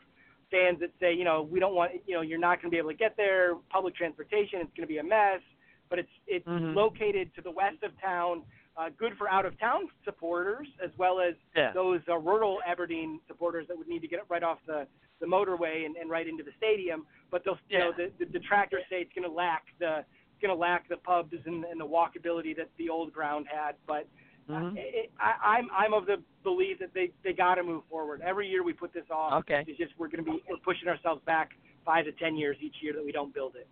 [0.51, 2.79] fans that say, you know, we don't want, you know, you're not going to be
[2.79, 3.55] able to get there.
[3.69, 5.41] Public transportation, it's going to be a mess.
[5.89, 6.75] But it's it's Mhm.
[6.75, 8.43] located to the west of town,
[8.79, 11.73] uh, good for out of town supporters as well as yeah.
[11.73, 14.87] those uh, rural Aberdeen supporters that would need to get right off the
[15.19, 17.07] the motorway and, and right into the stadium.
[17.31, 18.09] But they'll, you know, Yeah.
[18.19, 21.33] the, the detractors say it's going to lack the it's going to lack the pubs
[21.47, 23.77] and, and the walkability that the old ground had.
[23.87, 24.07] But
[24.51, 24.75] Mhm.
[24.77, 28.21] it, I, I'm I'm of the belief that they they got to move forward.
[28.21, 29.33] Every year we put this off.
[29.41, 29.65] Okay.
[29.67, 31.51] It's just we're going to be we're pushing ourselves back
[31.85, 33.67] five to ten years each year that we don't build it.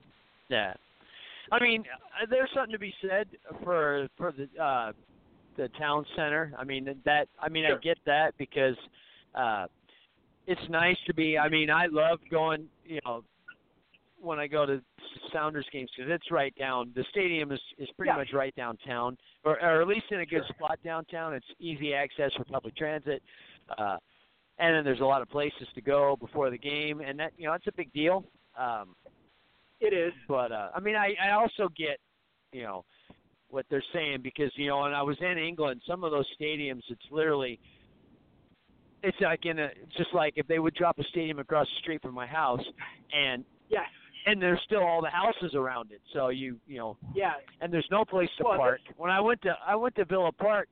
[0.49, 0.73] Yeah.
[1.53, 1.85] I mean,
[2.21, 3.29] uh, there's something to be said
[3.63, 4.93] for for the uh
[5.57, 6.53] the town center.
[6.59, 7.77] I mean that I mean Sure.
[7.77, 8.77] I get that because
[9.35, 9.67] uh
[10.47, 13.25] it's nice to be I mean, I love going, you know,
[14.21, 14.83] when I go to
[15.33, 16.93] Sounders games cuz it's right down.
[16.95, 18.17] The stadium is is pretty Yeah.
[18.17, 21.35] much right downtown or or at least in a good spot downtown.
[21.35, 23.23] It's easy access for public transit.
[23.79, 23.99] Uh
[24.59, 27.47] and then there's a lot of places to go before the game and that you
[27.47, 28.25] know, it's a big deal.
[28.57, 28.97] Um
[29.85, 30.13] It is.
[30.29, 31.99] but uh, I mean, I I also get,
[32.53, 32.85] you know,
[33.49, 36.83] what they're saying because you know, when I was in England, some of those stadiums,
[36.89, 37.61] it's literally,
[39.03, 41.79] it's like in a, it's just like if they would drop a stadium across the
[41.81, 42.63] street from my house,
[43.13, 43.89] and Yes.
[44.27, 47.35] and there's still all the houses around it, so you you know, Yeah.
[47.61, 48.81] and there's no place to Well, park.
[48.97, 50.69] When I went to I went to Villa Park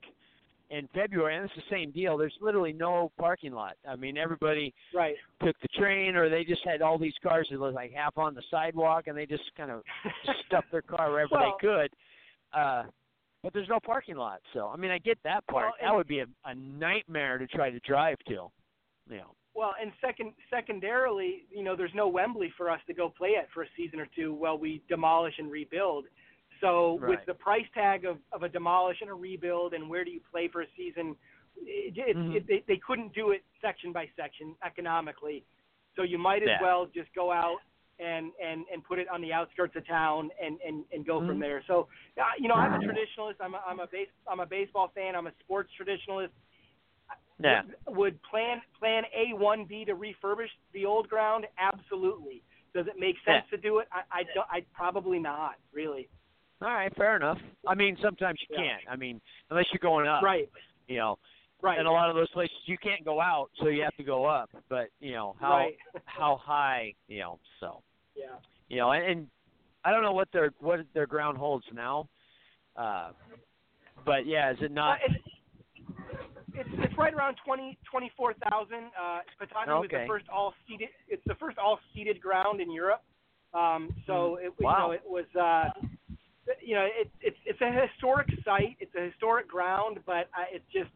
[0.73, 2.17] in February, and it's the same deal.
[2.17, 3.75] There's literally no parking lot.
[3.87, 5.15] I mean, everybody Right.
[5.45, 8.35] took the train or they just had all these cars that was like half on
[8.35, 9.83] the sidewalk and they just kind of
[10.47, 11.91] stuffed their car wherever Well- they could.
[12.53, 12.85] Uh
[13.43, 14.41] but there's no parking lot.
[14.55, 15.65] So I mean I get that part.
[15.65, 18.33] Well, that would be a, a nightmare to try to drive to.
[19.11, 19.35] You know.
[19.55, 23.51] Well, and second, secondarily, you know, there's no Wembley for us to go play at
[23.53, 26.07] for a season or two while we demolish and rebuild.
[26.63, 27.11] So Right.
[27.11, 30.21] with the price tag of, of a demolish and a rebuild, and where do you
[30.31, 31.17] play for a season,
[31.57, 32.37] it, it, Mhm.
[32.37, 35.45] it, they, they couldn't do it section by section economically.
[35.97, 36.63] So you might as Yeah.
[36.63, 37.59] well just go out
[37.99, 41.27] and, and, and put it on the outskirts of town and, and, and go Mhm.
[41.27, 41.63] from there.
[41.67, 43.41] So, uh, you know, I'm a traditionalist.
[43.41, 45.15] I'm a, I'm a base, I'm a baseball fan.
[45.17, 46.31] I'm a sports traditionalist.
[47.39, 47.63] Yeah.
[47.87, 51.47] Would, would plan plan A one be to refurbish the old ground?
[51.59, 52.43] Absolutely.
[52.73, 53.89] Does it make sense to do it?
[53.93, 56.09] I I, don't, I probably not really.
[56.63, 57.39] All right, fair enough.
[57.67, 58.63] I mean, sometimes you Yeah.
[58.63, 58.83] can't.
[58.89, 60.49] I mean, unless you're going up, Right.
[60.87, 61.19] you know.
[61.61, 61.79] Right.
[61.79, 64.25] And a lot of those places you can't go out, so you have to go
[64.25, 64.51] up.
[64.69, 65.79] But you know how right.
[66.07, 67.39] how high, you know.
[67.61, 67.83] So
[68.17, 68.37] yeah.
[68.69, 69.31] you know, and, and
[69.85, 72.09] I don't know what their what their ground holds now.
[72.77, 73.13] Uh,
[74.05, 74.99] but yeah, is it Uh, not?
[75.07, 75.25] it's,
[76.55, 78.91] it's it's right around twenty twenty four thousand.
[79.01, 80.03] Uh, was Okay.
[80.03, 80.89] the first all seated.
[81.09, 83.03] It's the first all seated ground in Europe.
[83.55, 84.65] Um, so it you Hmm.
[84.65, 84.79] Wow.
[84.79, 85.71] know it was uh,
[86.63, 88.77] you know it, it's it's a historic site.
[88.81, 90.91] It's a historic ground, but I, it's just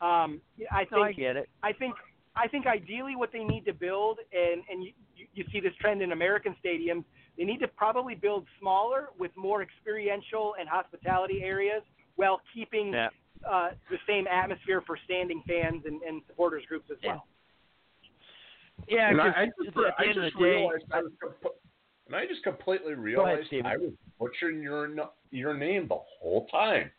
[0.00, 0.40] um,
[0.70, 1.48] I no, I think get it.
[1.62, 1.94] I think
[2.36, 5.72] I think ideally what they need to build, and and you, you- you see this
[5.80, 7.02] trend in American stadiums,
[7.36, 11.82] they need to probably build smaller with more experiential and hospitality areas,
[12.14, 13.08] while keeping Yeah.
[13.48, 17.26] uh, the same atmosphere for standing fans and, and supporters groups as well.
[18.88, 20.84] Yeah, and I, 'cause I just, at the I end of just the day, realized
[20.92, 21.54] I was, comp-
[22.06, 23.66] and I just completely realized Stephen.
[23.66, 24.88] I was butchering your
[25.30, 26.90] your name the whole time.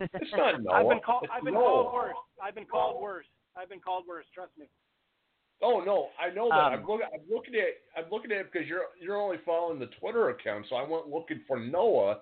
[0.00, 0.74] It's not Noah.
[0.74, 1.62] I've been called I've been Noah.
[1.62, 2.14] called worse.
[2.42, 3.26] I've been called worse.
[3.56, 4.24] I've been called worse.
[4.34, 4.66] Trust me.
[5.62, 6.54] Oh no, I know that.
[6.54, 7.06] Um, I'm looking.
[7.14, 7.68] I'm looking at.
[7.96, 10.66] I'm looking at it because you're you're only following the Twitter account.
[10.68, 12.20] So I went looking for Noah.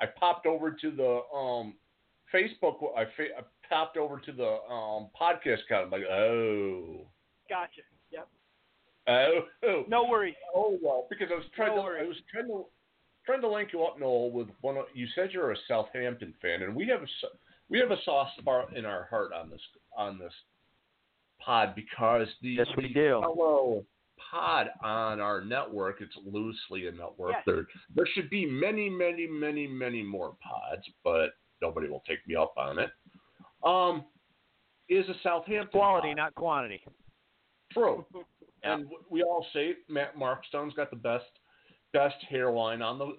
[0.00, 1.74] I popped over to the um
[2.32, 2.76] Facebook.
[2.96, 5.86] I, fa- I popped over to the um podcast account.
[5.86, 7.06] I'm like, oh,
[7.48, 7.82] Gotcha.
[9.08, 9.44] Yep.
[9.66, 10.34] oh, No worries.
[10.54, 11.82] oh well, because I was trying No to.
[11.82, 12.02] worries.
[12.04, 12.64] I was trying to
[13.24, 14.76] trying to link you up, Noel, with one.
[14.76, 17.30] Of, you said you're a Southampton fan, and we have a s-
[17.68, 19.60] we have a soft spot in our heart on this
[19.96, 20.32] on this
[21.40, 23.20] pod because the Yes, we the do.
[23.20, 23.86] fellow
[24.30, 26.00] pod on our network.
[26.00, 27.32] It's loosely a network.
[27.32, 27.42] Yes.
[27.46, 31.30] There there should be many, many, many, many more pods, but
[31.62, 32.90] nobody will take me up on it.
[33.64, 34.04] Um,
[34.88, 36.16] is a Southampton quality, pod.
[36.16, 36.80] not quantity.
[37.72, 38.04] true.
[38.62, 38.74] Yeah.
[38.74, 41.24] And we all say Matt Markstone's got the best
[41.92, 43.16] best hairline on the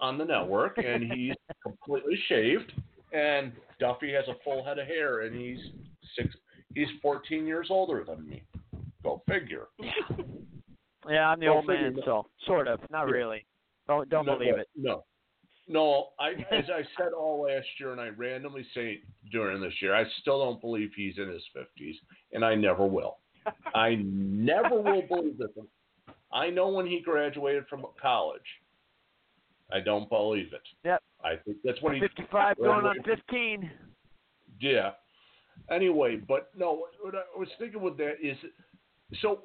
[0.00, 2.72] on the network, and he's completely shaved.
[3.12, 5.58] And Duffy has a full head of hair, and he's
[6.16, 6.34] six.
[6.74, 8.42] He's 14 years older than me.
[9.02, 9.66] Go figure.
[11.08, 12.80] Yeah, I'm the Well, old man, so sort of.
[12.90, 13.14] Not Yeah.
[13.14, 13.46] really.
[13.86, 14.68] Don't don't no, believe no, it.
[14.76, 15.04] No,
[15.66, 16.08] no.
[16.20, 19.00] I as I said all last year, and I randomly say
[19.32, 21.94] during this year, I still don't believe he's in his 50s,
[22.32, 23.18] and I never will.
[23.74, 25.48] I never will believe this.
[26.32, 28.40] I know when he graduated from college.
[29.72, 30.62] I don't believe it.
[30.84, 31.02] Yep.
[31.24, 33.70] I think that's what he 55 going on 15.
[34.60, 34.92] Yeah.
[35.70, 38.36] Anyway, but no, what I was thinking with that is
[39.20, 39.40] so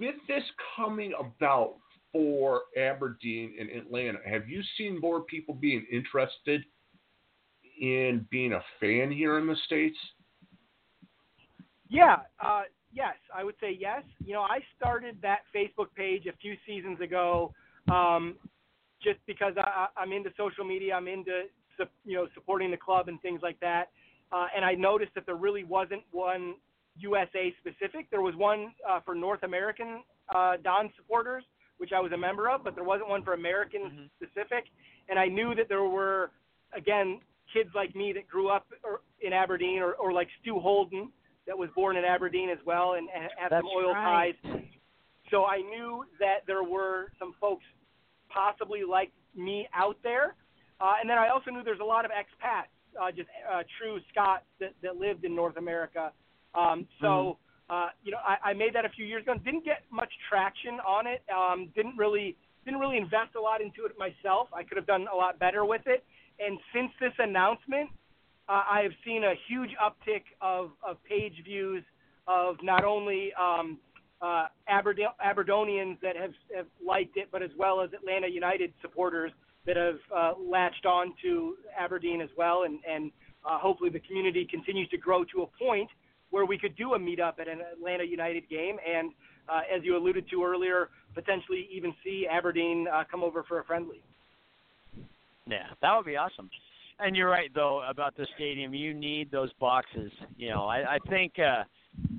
[0.00, 0.42] with this
[0.76, 1.74] coming about
[2.12, 6.62] for Aberdeen and Atlanta, have you seen more people being interested
[7.80, 9.96] in being a fan here in the States?
[11.88, 12.62] Yeah, uh,
[12.92, 14.02] yes, I would say yes.
[14.24, 17.52] You know, I started that Facebook page a few seasons ago,
[17.90, 18.36] um,
[19.02, 20.94] just because I, I- I'm into social media.
[20.94, 21.42] I'm into
[22.04, 23.90] you know supporting the club and things like that.
[24.30, 26.54] Uh, and I noticed that there really wasn't one
[26.98, 28.08] USA specific.
[28.10, 30.02] There was one uh, for North American
[30.34, 31.44] uh, Don supporters,
[31.78, 34.10] which I was a member of, but there wasn't one for American Mhm.
[34.16, 34.64] specific.
[35.08, 36.30] And I knew that there were,
[36.74, 37.20] again,
[37.52, 41.10] kids like me that grew up or, in Aberdeen, or, or like Stu Holden,
[41.46, 44.34] that was born in Aberdeen as well, and, and had That's some oil right.
[44.42, 44.62] ties.
[45.30, 47.64] So I knew that there were some folks
[48.28, 50.34] possibly like me out there.
[50.80, 53.98] Uh, and then I also knew there's a lot of expats, uh, just uh, true
[54.10, 56.12] Scots that, that lived in North America.
[56.54, 57.38] Um, so,
[57.70, 59.34] uh, you know, I, I made that a few years ago.
[59.42, 61.22] Didn't get much traction on it.
[61.34, 64.48] Um, didn't really didn't really invest a lot into it myself.
[64.54, 66.04] I could have done a lot better with it.
[66.38, 67.90] And since this announcement,
[68.52, 71.82] uh, I have seen a huge uptick of, of page views
[72.28, 73.78] of not only um,
[74.20, 79.32] uh, Aberd- Aberdonians that have, have liked it, but as well as Atlanta United supporters
[79.66, 82.64] that have uh, latched on to Aberdeen as well.
[82.64, 83.10] And, and
[83.48, 85.88] uh, hopefully the community continues to grow to a point
[86.30, 88.76] where we could do a meetup at an Atlanta United game.
[88.86, 89.12] And
[89.48, 93.64] uh, as you alluded to earlier, potentially even see Aberdeen uh, come over for a
[93.64, 94.02] friendly.
[95.46, 96.50] Yeah, that would be awesome.
[96.98, 98.74] And you're right though about the stadium.
[98.74, 100.12] You need those boxes.
[100.36, 101.64] You know, I, I think uh,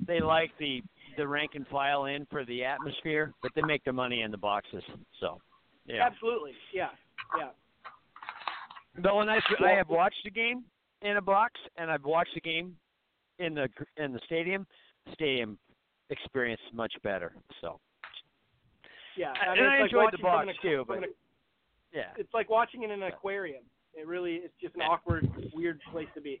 [0.06, 0.82] they like the
[1.16, 4.36] the rank and file in for the atmosphere, but they make their money in the
[4.36, 4.82] boxes.
[5.20, 5.40] So,
[5.86, 6.04] yeah.
[6.04, 6.52] Absolutely.
[6.72, 6.88] Yeah.
[7.38, 7.50] Yeah.
[9.02, 10.64] Though and I I have watched a game
[11.02, 12.76] in a box and I've watched a game
[13.38, 14.66] in the in the stadium,
[15.12, 15.58] stadium
[16.10, 17.32] experience much better.
[17.60, 17.80] So
[19.16, 19.32] Yeah.
[19.40, 21.14] And I, mean, I it's enjoyed like the box, aqu- too, but- an-
[21.92, 23.62] yeah, it's like watching in an aquarium.
[23.96, 26.40] It really it's just an awkward, weird place to be.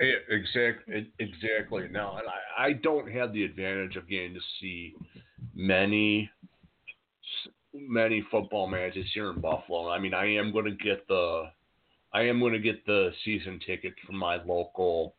[0.00, 1.10] Yeah, exactly.
[1.18, 1.88] Exactly.
[1.90, 4.94] Now, and I, I don't have the advantage of getting to see
[5.54, 6.30] many,
[7.74, 9.90] many football matches here in Buffalo.
[9.90, 11.44] I mean, I am going to get the,
[12.12, 15.14] I am going to get the season ticket from my local,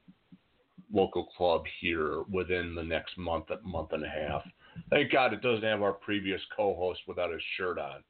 [0.93, 4.43] local club here within the next month, month and a half.
[4.89, 8.01] Thank God it doesn't have our previous co-host without his shirt on,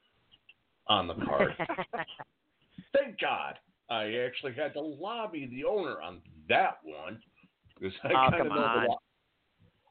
[0.89, 1.55] on the card.
[2.93, 3.55] Thank God.
[3.89, 7.19] I actually had to lobby the owner on that one
[7.79, 8.87] because I Oh, come on.
[8.87, 8.97] lo-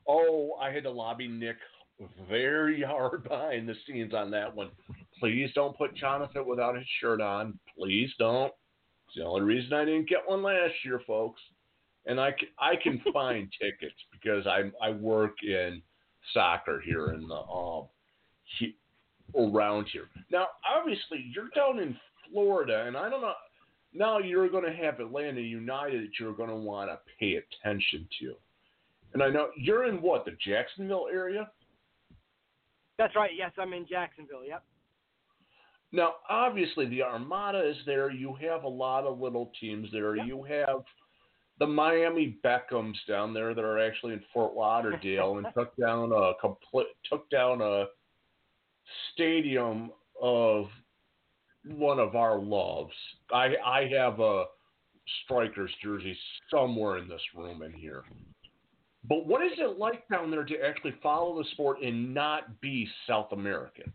[0.07, 1.57] Oh, I had to lobby Nick
[2.29, 4.71] very hard behind the scenes on that one.
[5.19, 7.59] Please don't put Jonathan without his shirt on.
[7.77, 8.53] Please don't.
[9.09, 11.41] It's the only reason I didn't get one last year, folks.
[12.07, 15.83] And I can, I can find tickets because I I work in
[16.33, 17.89] soccer here in the um
[19.37, 20.09] around here.
[20.31, 21.97] Now, obviously, you're down in
[22.31, 23.35] Florida, and I don't know.
[23.95, 28.07] Now you're going to have Atlanta United that you're going to want to pay attention
[28.21, 28.35] to.
[29.15, 31.49] And I know you're in what the Jacksonville area.
[32.99, 33.31] That's right.
[33.37, 34.45] Yes, I'm in Jacksonville.
[34.47, 34.63] Yep.
[35.93, 38.11] Now, obviously, the Armada is there.
[38.11, 40.17] You have a lot of little teams there.
[40.17, 40.27] Yep.
[40.27, 40.83] You have
[41.59, 46.33] the Miami Beckhams down there that are actually in Fort Lauderdale and took down a
[46.41, 47.87] complete took down a
[49.13, 50.67] stadium of
[51.65, 52.93] one of our loves.
[53.33, 54.45] I I have a
[55.25, 56.17] strikers jersey
[56.51, 58.05] somewhere in this room in here.
[59.09, 62.89] But what is it like down there to actually follow the sport and not be
[63.07, 63.93] South American?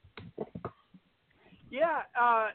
[1.69, 2.47] Yeah, uh,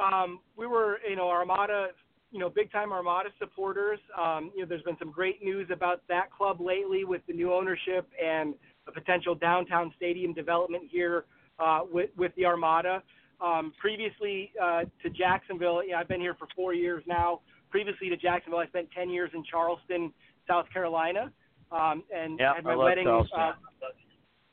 [0.00, 1.88] um, we were, you know, Armada,
[2.30, 3.98] you know, big time Armada supporters.
[4.18, 7.52] Um, you know, there's been some great news about that club lately with the new
[7.52, 8.54] ownership and
[8.86, 11.24] a potential downtown stadium development here
[11.58, 13.02] uh, with with the Armada.
[13.40, 17.40] Um, previously uh, to Jacksonville, yeah, I've been here for four years now.
[17.70, 20.12] Previously to Jacksonville, I spent 10 years in Charleston,
[20.48, 21.30] South Carolina,
[21.70, 23.04] um, and Yeah, had my wedding.
[23.04, 23.38] Charleston.
[23.38, 23.52] Uh,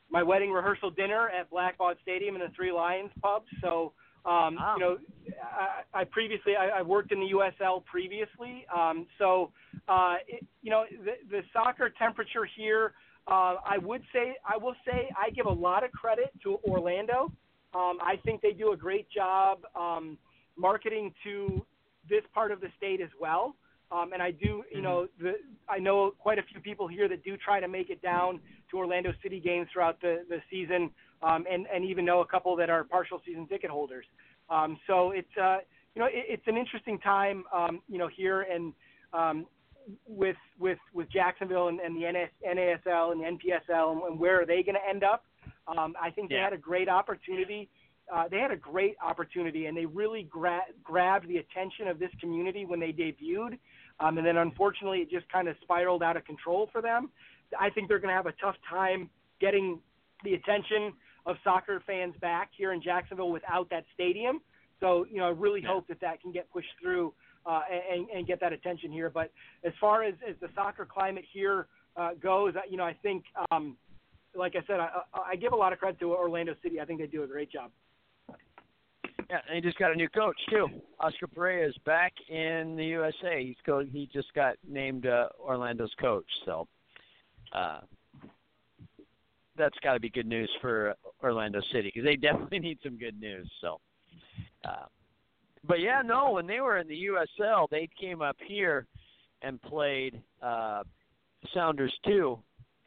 [0.08, 3.42] my wedding rehearsal dinner at Blackbaud Stadium in the Three Lions pub.
[3.60, 3.92] So,
[4.24, 4.74] um, Wow.
[4.76, 4.98] you know,
[5.42, 8.66] I, I previously I, I worked in the USL previously.
[8.74, 9.50] Um, so,
[9.88, 12.92] uh, it, you know, the, the soccer temperature here.
[13.28, 17.32] Uh, I would say I will say I give a lot of credit to Orlando.
[17.74, 20.16] Um, I think they do a great job um,
[20.56, 21.66] marketing to
[22.08, 23.56] this part of the state as well.
[23.90, 25.34] Um, and I do, you know, the,
[25.68, 28.78] I know quite a few people here that do try to make it down to
[28.78, 30.90] Orlando City games throughout the, the season,
[31.22, 34.04] um, and, and even know a couple that are partial season ticket holders.
[34.50, 35.58] Um, so it's, uh,
[35.94, 38.72] you know, it, it's an interesting time, um, you know, here and
[39.12, 39.46] um,
[40.06, 44.40] with with with Jacksonville and, and the NS, NASL and the NPSL and, and where
[44.40, 45.24] are they going to end up?
[45.68, 46.44] Um, I think they Yeah.
[46.44, 47.68] had a great opportunity.
[48.12, 52.10] Uh, they had a great opportunity, and they really gra- grabbed the attention of this
[52.20, 53.58] community when they debuted.
[53.98, 57.10] Um, and then unfortunately, it just kind of spiraled out of control for them.
[57.58, 59.10] I think they're going to have a tough time
[59.40, 59.80] getting
[60.22, 60.92] the attention
[61.26, 64.40] of soccer fans back here in Jacksonville without that stadium.
[64.78, 65.68] So, you know, I really Yeah.
[65.68, 67.12] hope that that can get pushed through
[67.46, 67.60] uh,
[67.92, 69.10] and, and get that attention here.
[69.10, 69.30] But
[69.64, 71.66] as far as, as the soccer climate here
[71.96, 73.76] uh, goes, uh, you know, I think, um,
[74.34, 76.80] like I said, I, I give a lot of credit to Orlando City.
[76.80, 77.70] I think they do a great job.
[79.28, 80.68] Yeah, and he just got a new coach too.
[81.00, 83.44] Oscar Pareja is back in the USA.
[83.44, 83.84] He's go.
[83.84, 86.26] He just got named uh, Orlando's coach.
[86.44, 86.68] So,
[87.52, 87.80] uh,
[89.58, 93.18] that's got to be good news for Orlando City because they definitely need some good
[93.18, 93.50] news.
[93.60, 93.80] So,
[94.64, 94.86] uh,
[95.66, 97.08] but yeah, no, when they were in the
[97.40, 98.86] USL, they came up here
[99.42, 100.82] and played uh,
[101.54, 102.38] Sounders two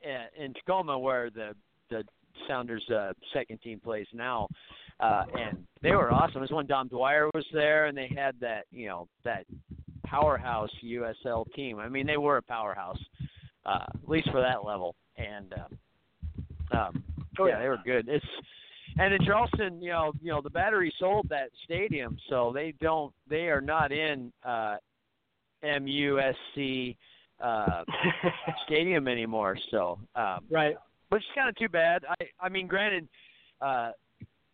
[0.01, 1.55] in- in Tacoma, where the
[1.89, 2.03] the
[2.47, 4.47] Sounders uh, second team plays now
[4.99, 6.37] uh, and they were awesome.
[6.37, 9.45] It was when Dom Dwyer was there, and they had that you know that
[10.05, 11.79] powerhouse USL team.
[11.79, 12.99] I mean, they were a powerhouse,
[13.65, 14.95] uh, at least for that level.
[15.17, 17.03] And uh, um,
[17.39, 17.59] Oh, yeah.
[17.59, 18.09] they were good.
[18.09, 18.25] It's
[18.99, 23.13] and in Charleston, you know, you know, the Battery sold that stadium, so they don't,
[23.29, 24.75] they are not in uh,
[25.63, 26.95] MUSC
[27.41, 27.83] uh,
[28.65, 29.57] stadium anymore.
[29.71, 30.75] So um, right.
[31.09, 32.03] which is kind of too bad.
[32.07, 33.07] I I mean, granted,
[33.61, 33.91] uh,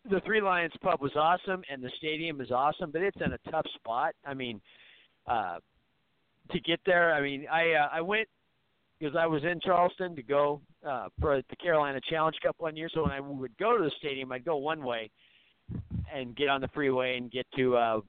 [0.08, 3.50] the Three Lions pub was awesome and the stadium is awesome, but it's in a
[3.50, 4.14] tough spot.
[4.24, 4.60] I mean,
[5.26, 5.58] uh,
[6.52, 8.28] to get there, I mean, I uh, I went
[8.98, 12.88] because I was in Charleston to go uh, for the Carolina Challenge Cup one year.
[12.92, 15.10] So when I would go to the stadium, I'd go one way
[16.12, 18.00] and get on the freeway and get to uh,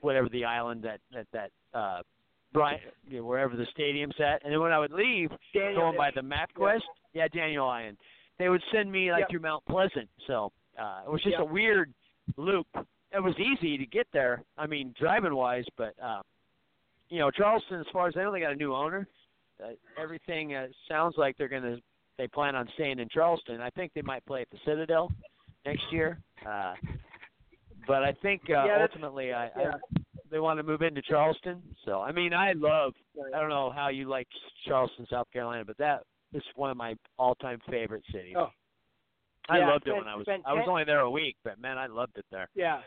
[0.00, 2.02] whatever the island that that that uh,
[2.52, 4.42] Brian, you know, wherever the stadium's at.
[4.44, 6.80] And then when I would leave, Daniel, going by the MapQuest,
[7.12, 7.96] yeah, Daniel Island,
[8.38, 9.30] they would send me like Yep.
[9.30, 10.08] through Mount Pleasant.
[10.26, 11.40] So uh, it was just Yep.
[11.40, 11.92] a weird
[12.36, 12.66] loop.
[13.12, 14.42] It was easy to get there.
[14.56, 16.22] I mean, driving wise, but uh,
[17.08, 19.06] you know, Charleston, as far as I know, they got a new owner.
[19.62, 19.68] Uh,
[20.00, 21.76] everything uh, sounds like they're gonna.
[22.18, 23.60] They plan on staying in Charleston.
[23.60, 25.10] I think they might play at the Citadel
[25.64, 26.20] next year.
[26.46, 26.74] Uh,
[27.86, 29.70] but I think uh, Yeah, ultimately, I, yeah.
[29.74, 30.00] I
[30.30, 31.62] they want to move into Charleston.
[31.84, 32.92] So I mean, I love.
[33.34, 34.28] I don't know how you like
[34.66, 36.02] Charleston, South Carolina, but that
[36.32, 38.34] is one of my all-time favorite cities.
[38.38, 38.50] Oh.
[39.48, 40.24] I Yeah, loved it spent- when I was.
[40.26, 42.48] spent I was only there a week, but man, I loved it there.
[42.54, 42.82] Yeah.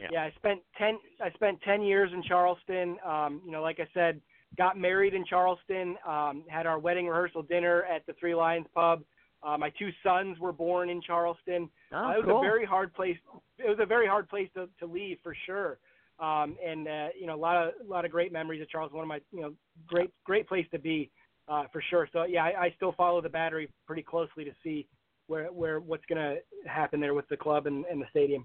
[0.00, 0.08] Yeah.
[0.10, 2.96] Yeah, I spent ten I spent ten years in Charleston.
[3.04, 4.20] Um, you know, like I said,
[4.56, 9.02] got married in Charleston, um, had our wedding rehearsal dinner at the Three Lions pub.
[9.42, 11.68] Uh, my two sons were born in Charleston.
[11.92, 12.38] Oh, Uh, it was cool.
[12.38, 13.16] a very hard place.
[13.58, 15.78] It was a very hard place to, to leave for sure.
[16.18, 18.96] Um, and uh, you know, a lot of a lot of great memories of Charleston.
[18.98, 19.54] One of my you know
[19.86, 21.10] great great place to be
[21.48, 22.06] uh, for sure.
[22.12, 24.86] So yeah, I, I still follow the Battery pretty closely to see
[25.28, 28.44] where where what's going to happen there with the club and, and the stadium.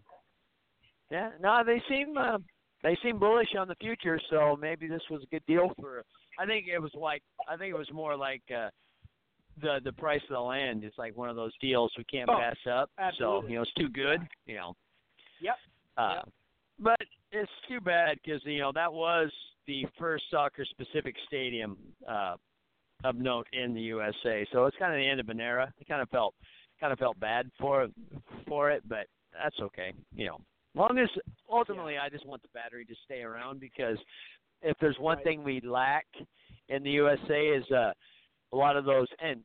[1.12, 2.38] Yeah, no, they seem uh,
[2.84, 6.04] they seem bullish on the future, so maybe this was a good deal for.
[6.40, 8.70] I think it was like I think it was more like uh,
[9.62, 10.84] the the price of the land.
[10.84, 12.90] It's like one of those deals we can't Oh, pass up.
[13.18, 14.20] So you know it's too good.
[14.46, 14.74] You know.
[15.42, 15.56] Yep.
[15.98, 16.30] Uh, Yep.
[16.78, 17.00] But
[17.32, 19.32] it's too bad because you know that was
[19.66, 22.36] the first soccer specific stadium uh,
[23.06, 24.46] of note in the USA.
[24.52, 25.74] So it's kind of the end of an era.
[25.80, 26.36] I kind of felt
[26.82, 27.88] kind of felt bad for
[28.48, 29.08] for it, but
[29.42, 29.94] that's okay.
[30.14, 30.38] You know,
[30.76, 31.10] long as
[31.52, 33.98] ultimately I just want the battery to stay around because
[34.62, 36.06] if there's one thing we lack
[36.70, 37.92] in the USA is uh,
[38.54, 39.42] a lot of those and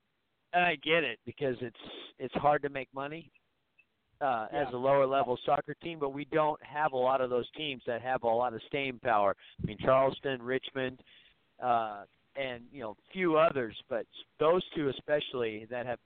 [0.52, 1.76] and I get it because it's
[2.18, 3.30] it's hard to make money
[4.20, 7.48] uh, as a lower level soccer team, but we don't have a lot of those
[7.56, 9.34] teams that have a lot of staying power.
[9.62, 11.00] I mean, Charleston, Richmond,
[11.62, 12.02] uh,
[12.36, 14.06] and you know, few others, but
[14.38, 15.98] those two especially that have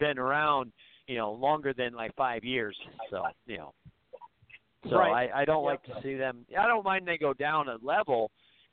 [0.00, 0.72] been around,
[1.06, 2.76] you know, longer than like five years.
[3.10, 3.74] So you know,
[4.88, 5.30] so Right.
[5.30, 5.70] I I don't Yep.
[5.70, 6.46] like to see them.
[6.58, 8.30] I don't mind they go down a level.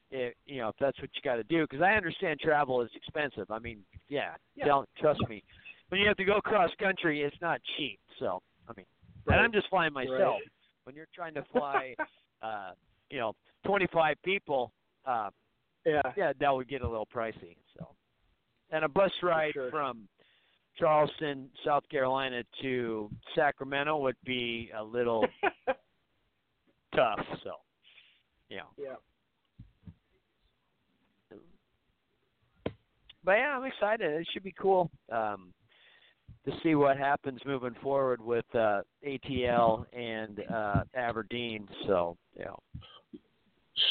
[0.09, 2.89] If, you know, if that's what you got to do, because I understand travel is
[2.95, 3.51] expensive.
[3.51, 4.65] I mean, yeah, Yeah.
[4.65, 5.43] don't trust me.
[5.89, 7.99] When you have to go cross country, it's not cheap.
[8.19, 8.85] So, I mean,
[9.25, 10.41] and I'm just flying myself.
[10.85, 11.93] When you're trying to fly,
[12.41, 12.71] uh,
[13.09, 13.33] you know,
[13.65, 14.71] 25 people,
[15.05, 15.29] uh,
[15.85, 16.01] Yeah.
[16.15, 17.57] yeah, that would get a little pricey.
[17.77, 17.93] So,
[18.71, 19.69] and a bus ride sure.
[19.71, 20.07] from
[20.77, 25.27] Charleston, South Carolina to Sacramento would be a little
[26.97, 27.19] tough.
[27.43, 27.51] So,
[28.49, 28.61] yeah.
[28.77, 28.95] yeah.
[33.23, 34.21] But yeah, I'm excited.
[34.21, 35.53] It should be cool um,
[36.45, 41.67] to see what happens moving forward with uh, ATL and uh, Aberdeen.
[41.87, 42.45] So, yeah.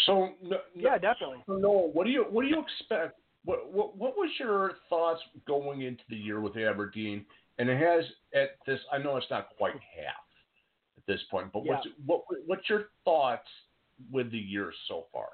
[0.07, 1.45] So, no, Yeah, definitely.
[1.49, 3.21] no, what do you what do you expect?
[3.45, 7.25] What, what what was your thoughts going into the year with Aberdeen?
[7.59, 8.05] And it has
[8.35, 8.81] at this.
[8.93, 10.26] I know it's not quite half
[11.09, 13.49] at this point, but what's what what's your thoughts
[14.11, 15.29] with the year so far?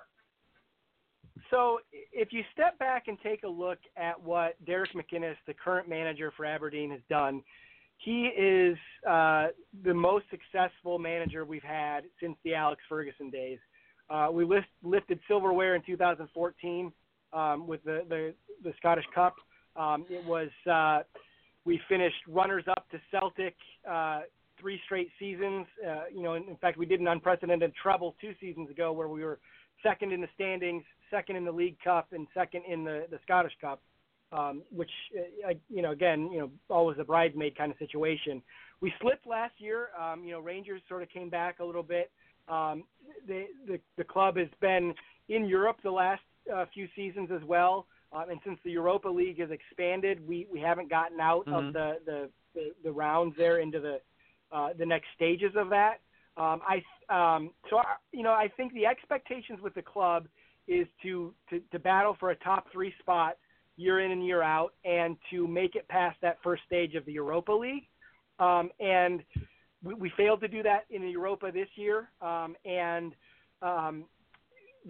[1.50, 1.78] So
[2.12, 6.32] if you step back and take a look at what Derek McInnes, the current manager
[6.36, 7.42] for Aberdeen, has done,
[7.98, 8.76] he is
[9.08, 9.48] uh,
[9.84, 13.58] the most successful manager we've had since the Alex Ferguson days.
[14.10, 16.92] Uh, we list, lifted silverware in 2014
[17.32, 19.34] um, with the, the, the Scottish Cup.
[19.76, 21.00] Um, it was uh,
[21.64, 23.54] we finished runners up to Celtic
[23.88, 24.20] uh,
[24.62, 25.66] three straight seasons.
[25.86, 29.08] Uh, you know, in, in fact, we did an unprecedented treble two seasons ago where
[29.08, 29.38] we were
[29.82, 33.52] second in the standings, second in the League Cup, and second in the, the Scottish
[33.60, 33.82] Cup,
[34.30, 34.90] um, which,
[35.46, 38.40] uh, you know, again, you know, always a bridesmaid kind of situation.
[38.80, 39.88] We slipped last year.
[40.00, 42.10] Um, you know, Rangers sort of came back a little bit.
[42.48, 42.84] Um,
[43.26, 44.94] the, the the club has been
[45.28, 49.40] in Europe the last uh, few seasons as well, um, and since the Europa League
[49.40, 51.68] has expanded, we, we haven't gotten out Mhm.
[51.68, 54.00] of the, the, the, the rounds there into the
[54.52, 56.00] uh, the next stages of that.
[56.36, 56.76] Um, I
[57.08, 60.26] um, so I, you know I think the expectations with the club
[60.68, 63.36] is to, to to battle for a top three spot
[63.76, 67.12] year in and year out, and to make it past that first stage of the
[67.12, 67.88] Europa League.
[68.38, 69.22] Um, and
[69.84, 73.14] we, we failed to do that in the Europa this year, um, and
[73.62, 74.04] um,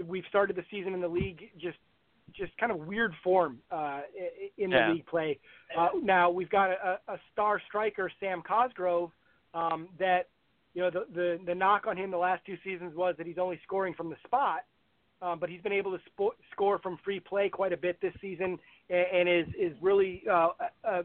[0.07, 1.79] we've started the season in the league just
[2.35, 4.01] just kind of weird form uh,
[4.57, 4.93] in the Yeah.
[4.93, 5.39] league play.
[5.77, 9.11] Uh, now we've got a, a star striker, Sam Cosgrove,
[9.55, 10.29] um, that
[10.75, 13.39] you know the, the the knock on him the last two seasons was that he's
[13.39, 14.61] only scoring from the spot.
[15.23, 18.13] um, but he's been able to sp- score from free play quite a bit this
[18.21, 18.59] season,
[18.91, 20.49] and, and is is really uh,
[20.85, 21.03] uh,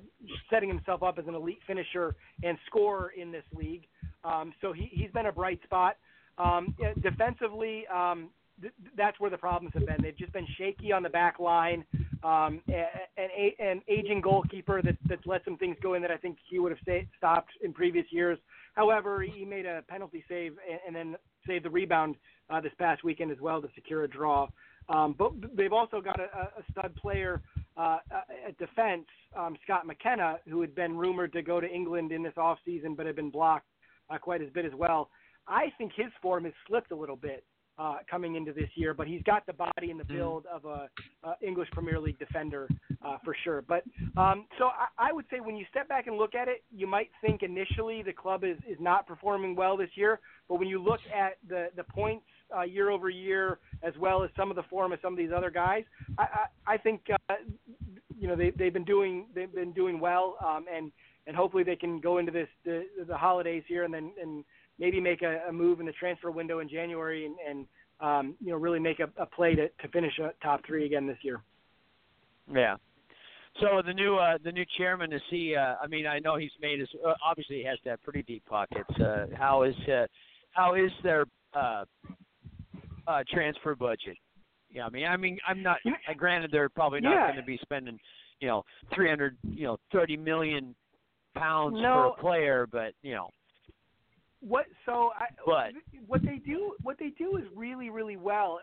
[0.49, 3.85] setting himself up as an elite finisher and scorer in this league.
[4.23, 5.97] Um, so he he's been a bright spot.
[6.39, 8.29] Um, defensively, um,
[8.61, 9.97] th- that's where the problems have been.
[10.01, 11.85] They've just been shaky on the back line.
[12.23, 16.37] Um, an, an aging goalkeeper that, that's let some things go in that I think
[16.49, 18.39] he would have stay, stopped in previous years.
[18.73, 22.15] However, he made a penalty save and, and then saved the rebound
[22.49, 24.47] uh, this past weekend as well to secure a draw.
[24.89, 27.41] Um, but they've also got a, a stud player
[27.75, 27.97] uh,
[28.47, 29.05] at defense,
[29.37, 32.95] um, Scott McKenna, who had been rumored to go to England in this off season,
[32.95, 33.67] but had been blocked
[34.09, 35.09] uh, quite as bit as well.
[35.47, 37.43] I think his form has slipped a little bit
[37.79, 40.17] uh, coming into this year, but he's got the body and the mm-hmm.
[40.17, 40.89] build of a,
[41.23, 42.67] a English Premier League defender
[43.05, 43.63] uh, for sure.
[43.67, 43.83] But
[44.17, 46.87] um, so I, I would say when you step back and look at it, you
[46.87, 50.19] might think initially the club is, is not performing well this year,
[50.49, 52.25] but when you look at the the points
[52.55, 55.31] uh, year over year as well as some of the form of some of these
[55.35, 55.83] other guys,
[56.17, 57.33] I, I, I think uh,
[58.17, 60.91] you know they they've been doing they've been doing well, um, and
[61.27, 64.43] and hopefully they can go into this the, the holidays here and then and
[64.79, 67.65] maybe make a, a move in the transfer window in January and, and
[67.99, 71.07] um, you know really make a, a play to, to finish a top three again
[71.07, 71.41] this year.
[72.51, 72.75] Yeah.
[73.59, 75.55] So the new uh, the new chairman is he?
[75.55, 76.89] Uh, I mean, I know he's made his.
[77.05, 78.89] Uh, obviously, he has to have pretty deep pockets.
[78.99, 80.05] Uh, how is uh,
[80.51, 81.25] how is their
[81.55, 81.83] uh,
[83.07, 84.17] uh, transfer budget?
[84.69, 85.77] Yeah, I mean, I mean, I'm not.
[85.85, 87.27] Uh, granted, they're probably not yeah.
[87.27, 87.97] going to be spending,
[88.41, 88.63] you know,
[88.93, 90.75] 300, you know, 30 million
[91.35, 92.13] pounds no.
[92.15, 93.29] a player, but you know,
[94.41, 95.71] what so I, but
[96.05, 98.59] what they do what they do is really really well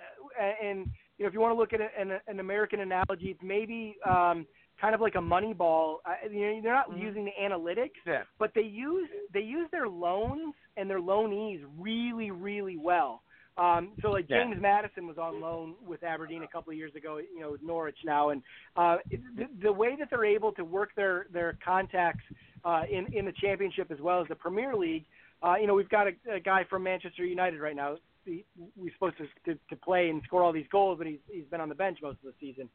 [0.62, 0.86] and
[1.18, 4.46] you know if you want to look at an, an American analogy it's maybe um
[4.80, 7.02] kind of like a money ball uh, you know they're not mm-hmm.
[7.02, 8.22] using the analytics yeah.
[8.38, 13.22] but they use they use their loans and their loanees really really well
[13.56, 14.42] um, so like yeah.
[14.42, 17.62] James Maddison was on loan with Aberdeen a couple of years ago, you know, with
[17.62, 18.42] Norwich now, and
[18.76, 18.96] uh,
[19.36, 22.24] the, the way that they're able to work their their contacts
[22.64, 25.04] uh, in in the championship as well as the Premier League,
[25.44, 27.96] uh, you know, we've got a, a guy from Manchester United right now.
[28.24, 28.44] He,
[28.76, 31.60] we're supposed to, to to play and score all these goals, but he's he's been
[31.60, 32.68] on the bench most of the season.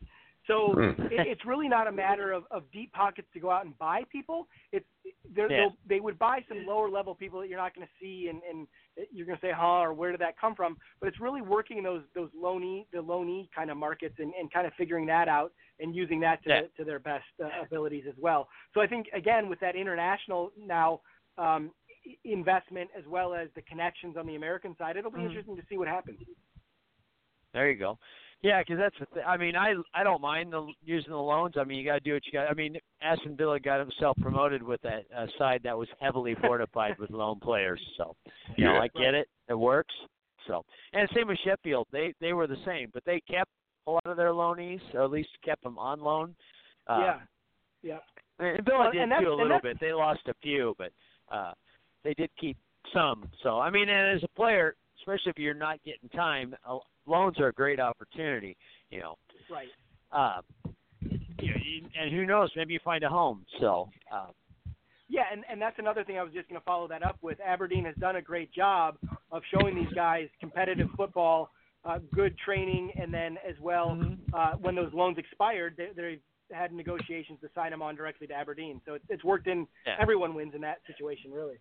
[0.47, 1.01] So Hmm.
[1.11, 4.03] it, it's really not a matter of, of deep pockets to go out and buy
[4.11, 4.47] people.
[4.71, 4.85] It's
[5.35, 5.57] they're, Yeah.
[5.57, 8.41] they'll, they would buy some lower level people that you're not going to see, and,
[8.49, 8.67] and
[9.11, 10.77] you're going to say, huh, or where did that come from?
[10.99, 14.51] But it's really working in those those loanee the loanee kind of markets and, and
[14.53, 16.61] kind of figuring that out and using that to Yeah.
[16.77, 18.47] to their best uh, abilities as well.
[18.73, 21.01] So I think again with that international now.
[21.37, 21.71] Um,
[22.23, 25.25] investment as well as the connections on the American side, it'll be Mhm.
[25.27, 26.19] interesting to see what happens.
[27.53, 27.97] There you go.
[28.41, 29.23] Yeah, because that's the thing.
[29.25, 31.57] I mean, I I don't mind the using the loans.
[31.57, 32.49] I mean, you got to do what you got.
[32.49, 36.97] I mean, Aston Villa got himself promoted with that uh, side that was heavily fortified
[36.99, 37.81] with loan players.
[37.97, 38.15] So,
[38.55, 38.81] you know, Yeah.
[38.81, 39.27] I get it.
[39.49, 39.93] It works.
[40.47, 41.87] So, and same with Sheffield.
[41.91, 43.51] They they were the same, but they kept
[43.87, 46.33] a lot of their loanees, or at least kept them on loan.
[46.87, 47.19] Uh, yeah,
[47.81, 47.99] yeah.
[48.39, 49.79] And Villa Well, did and too a little bit.
[49.81, 50.93] They lost a few, but
[51.29, 51.53] uh
[52.03, 52.57] they did keep
[52.93, 53.29] some.
[53.43, 57.39] So I mean, and as a player, especially if you're not getting time, uh, loans
[57.39, 58.55] are a great opportunity.
[58.89, 59.17] You know,
[59.49, 59.69] Right.
[60.11, 60.41] uh,
[61.39, 63.45] you know, and who knows, maybe you find a home.
[63.59, 64.27] So uh,
[65.07, 67.39] Yeah, and, and that's another thing I was just going to follow that up with.
[67.41, 68.97] Aberdeen has done a great job
[69.31, 71.51] of showing these guys competitive football,
[71.85, 74.17] uh, good training, and then as well, Mhm.
[74.33, 76.19] uh, when those loans expired, they, they
[76.51, 78.81] had negotiations to sign them on directly to Aberdeen.
[78.85, 79.67] So it, it's worked in.
[79.85, 79.95] Yeah.
[79.99, 81.57] Everyone wins in that situation, really.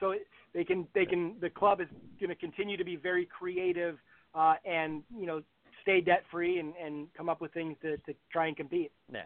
[0.00, 0.14] So
[0.54, 1.88] they can they can the club is
[2.20, 3.98] going to continue to be very creative
[4.34, 5.42] uh, and you know
[5.82, 8.90] stay debt free and, and come up with things to, to try and compete.
[9.12, 9.22] yeah.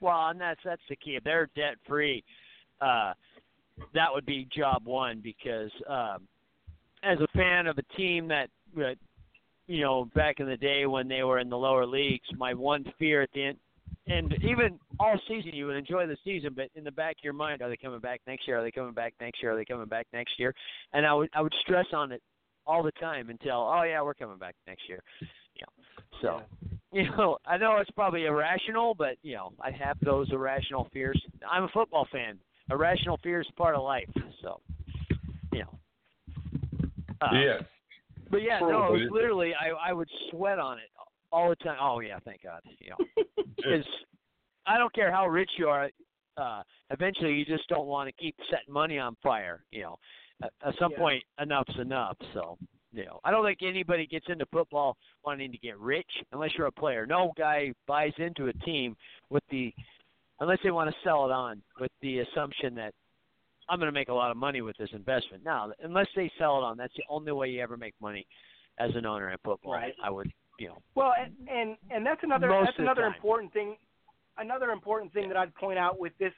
[0.00, 1.16] Well, and that's that's the key.
[1.16, 2.22] If they're debt free,
[2.80, 3.14] uh,
[3.94, 6.26] that would be job one because um,
[7.02, 8.94] as a fan of a team that, uh,
[9.66, 12.84] you know, back in the day when they were in the lower leagues, my one
[12.98, 13.58] fear at the end,
[14.06, 17.32] and even all season you would enjoy the season, but in the back of your
[17.32, 18.58] mind, are they coming back next year?
[18.58, 19.52] Are they coming back next year?
[19.52, 20.54] Are they coming back next year?
[20.92, 22.22] And I would I would stress on it
[22.66, 26.02] all the time until oh yeah we're coming back next year, you know.
[26.22, 26.40] So
[26.92, 31.20] you know I know it's probably irrational, but you know I have those irrational fears.
[31.50, 32.38] I'm a football fan.
[32.70, 34.08] Irrational fear is part of life.
[34.42, 34.60] So
[35.52, 35.78] you know.
[37.22, 37.58] Uh, yeah.
[38.30, 40.90] but yeah, no, it was literally I I would sweat on it
[41.32, 41.78] all the time.
[41.80, 42.60] Oh yeah, thank God.
[42.80, 43.24] You know,
[43.56, 43.86] because
[44.66, 45.90] I don't care how rich you are.
[46.36, 49.64] Uh, eventually, you just don't want to keep setting money on fire.
[49.70, 49.98] You know,
[50.42, 50.98] at, at some Yeah.
[50.98, 52.16] point, enough's enough.
[52.34, 52.58] So,
[52.92, 56.66] you know, I don't think anybody gets into football wanting to get rich unless you're
[56.66, 57.06] a player.
[57.06, 58.96] No guy buys into a team
[59.30, 59.72] with the
[60.40, 62.92] unless they want to sell it on with the assumption that
[63.68, 65.42] I'm going to make a lot of money with this investment.
[65.44, 68.26] Now, unless they sell it on, that's the only way you ever make money.
[68.78, 69.72] as an owner in football.
[69.72, 69.94] Right.
[70.04, 70.78] I would, you know.
[70.94, 73.14] Well, and and, and that's another that's another time.
[73.14, 73.76] important thing.
[74.38, 76.32] Another important thing that I'd point out with this,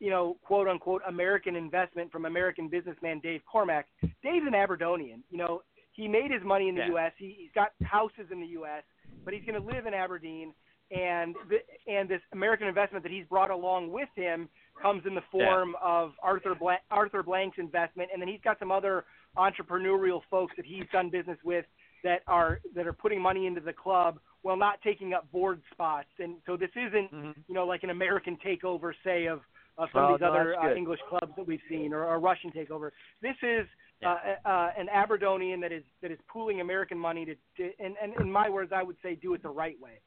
[0.00, 3.86] you know, quote unquote American investment from American businessman Dave Cormack.
[4.22, 5.22] Dave's an Aberdonian.
[5.30, 6.88] You know, he made his money in the Yeah.
[6.88, 7.12] U.S.
[7.18, 8.82] He, he's got houses in the U.S.,
[9.24, 10.52] but he's going to live in Aberdeen.
[10.90, 11.58] And the,
[11.90, 14.48] and this American investment that he's brought along with him
[14.80, 18.70] comes in the form of Arthur Blank, Arthur Blank's investment, and then he's got some
[18.70, 19.04] other
[19.36, 21.64] entrepreneurial folks that he's done business with
[22.02, 26.08] that are that are putting money into the club while not taking up board spots.
[26.18, 27.34] And so this isn't Mhm.
[27.48, 29.40] you know like an American takeover, say of
[29.76, 30.74] of some Oh, of these no, other uh.
[30.74, 32.90] English clubs that we've seen, or a Russian takeover.
[33.20, 33.66] This is
[34.00, 34.12] Yeah.
[34.44, 38.14] uh, uh, an Aberdonian that is that is pooling American money to, to and, and
[38.20, 39.98] in my words, I would say do it the right way.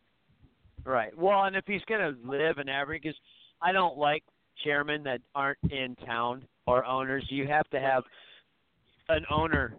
[0.85, 1.17] Right.
[1.17, 3.19] Well, and if he's going to live in Aberdeen, because
[3.61, 4.23] I don't like
[4.63, 7.25] chairmen that aren't in town or owners.
[7.29, 8.03] You have to have
[9.09, 9.77] an owner,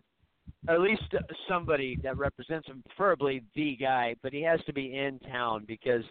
[0.69, 1.03] at least
[1.49, 6.05] somebody that represents him, preferably the guy, but he has to be in town because,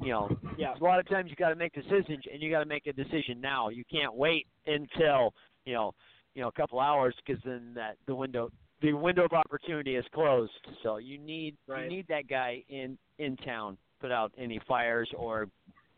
[0.00, 0.74] you know, Yeah.
[0.74, 2.92] a lot of times you got to make decisions, and you got to make a
[2.92, 3.68] decision now.
[3.68, 5.94] You can't wait until you know,
[6.34, 10.04] you know, a couple hours because then that the window the window of opportunity is
[10.12, 10.52] closed.
[10.82, 11.84] So you need Right.
[11.84, 15.48] you need that guy in in town put out any fires or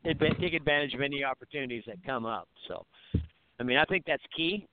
[0.05, 2.47] take advantage of any opportunities that come up.
[2.68, 2.85] So,
[3.59, 4.66] I mean, I think that's key.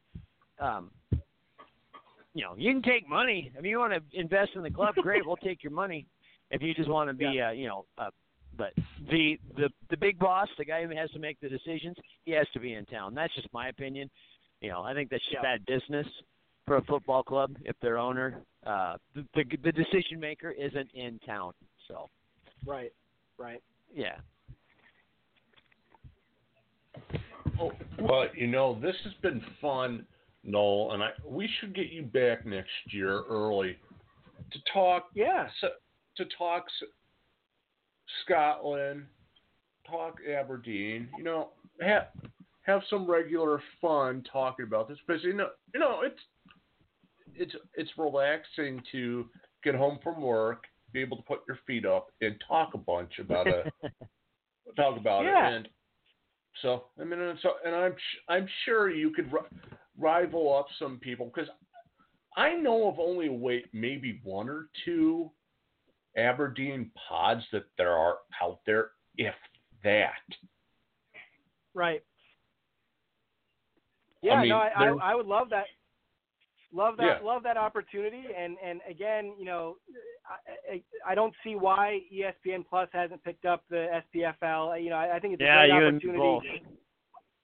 [0.59, 0.91] Um,
[2.33, 3.51] you know, you can take money.
[3.57, 5.25] If you want to invest in the club, great.
[5.25, 6.05] We'll take your money.
[6.49, 8.09] If you just want to be, uh, you know, uh,
[8.57, 8.73] but
[9.09, 12.47] the the the big boss, the guy who has to make the decisions, he has
[12.53, 13.13] to be in town.
[13.13, 14.09] That's just my opinion.
[14.61, 15.57] You know, I think that's just Yeah.
[15.57, 16.07] bad business
[16.67, 21.19] for a football club if their owner, uh, the, the the decision maker isn't in
[21.19, 21.53] town.
[21.87, 22.09] So,
[22.65, 22.91] Right.
[23.37, 23.61] Right.
[23.93, 24.19] yeah.
[27.59, 30.05] Oh, well, you know, this has been fun,
[30.43, 33.77] Noel, and I we should get you back next year early
[34.51, 35.49] to talk Yeah.
[35.63, 35.71] s-
[36.17, 36.89] to talk s-
[38.23, 39.05] Scotland,
[39.87, 41.09] talk Aberdeen.
[41.17, 41.49] You know,
[41.81, 42.07] have
[42.63, 46.19] have some regular fun talking about this because you know, you know, it's
[47.35, 49.29] it's it's relaxing to
[49.63, 53.19] get home from work, be able to put your feet up, and talk a bunch
[53.19, 53.71] about a
[54.75, 55.49] talk about Yeah.
[55.49, 55.55] it.
[55.55, 55.69] And
[56.61, 59.31] so, I mean, and so, and I'm sh- I'm sure you could
[60.01, 61.49] rival up some people because
[62.35, 65.31] I know of only wait maybe one or two
[66.17, 69.35] Aberdeen pods that there are out there, if
[69.83, 70.11] that.
[71.73, 72.03] Right.
[74.21, 75.65] Yeah, mean, no, I, I I would love that.
[76.73, 77.19] Love that.
[77.21, 77.27] Yeah.
[77.27, 78.23] Love that opportunity.
[78.37, 79.77] And and again, you know,
[80.25, 84.81] I, I I don't see why ESPN Plus hasn't picked up the SPFL.
[84.81, 86.63] You know, I, I think it's a Yeah, great you and opportunity.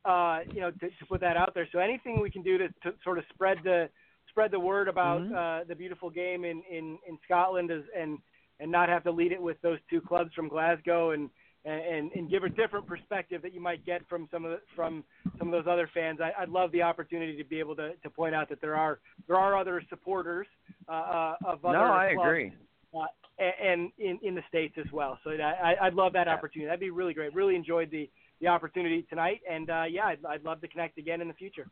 [0.06, 1.68] Uh, you know, to, to put that out there.
[1.74, 3.90] So anything we can do to, to sort of spread the
[4.30, 5.36] spread the word about Mhm.
[5.36, 8.18] uh, the beautiful game in in in Scotland is and
[8.60, 11.30] and not have to lead it with those two clubs from Glasgow and
[11.66, 15.04] and, and give a different perspective that you might get from some of the, from
[15.38, 16.20] some of those other fans.
[16.22, 19.00] I, I'd love the opportunity to be able to, to point out that there are
[19.28, 20.48] there are other supporters
[20.88, 22.54] uh, uh, of other No, I clubs, agree.
[22.98, 25.20] uh, and in in the states as well.
[25.26, 26.68] So I, I'd love that opportunity.
[26.68, 27.34] That'd be really great.
[27.36, 28.10] Really enjoyed the
[28.42, 31.68] the opportunity tonight, and uh, yeah, I'd, I'd love to connect again in the future.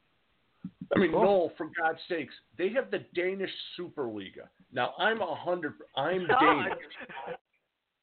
[0.95, 1.23] I mean, Cool.
[1.23, 4.47] Noel, for God's sakes, they have the Danish Superliga.
[4.71, 5.73] Now, I'm a hundred.
[5.95, 6.77] I'm Oh, Danish.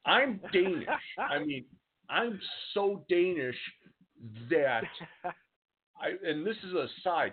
[0.04, 0.88] I'm Danish.
[1.18, 1.64] I mean,
[2.10, 2.40] I'm
[2.74, 3.56] so Danish
[4.50, 4.84] that
[6.00, 7.32] I and this is a side.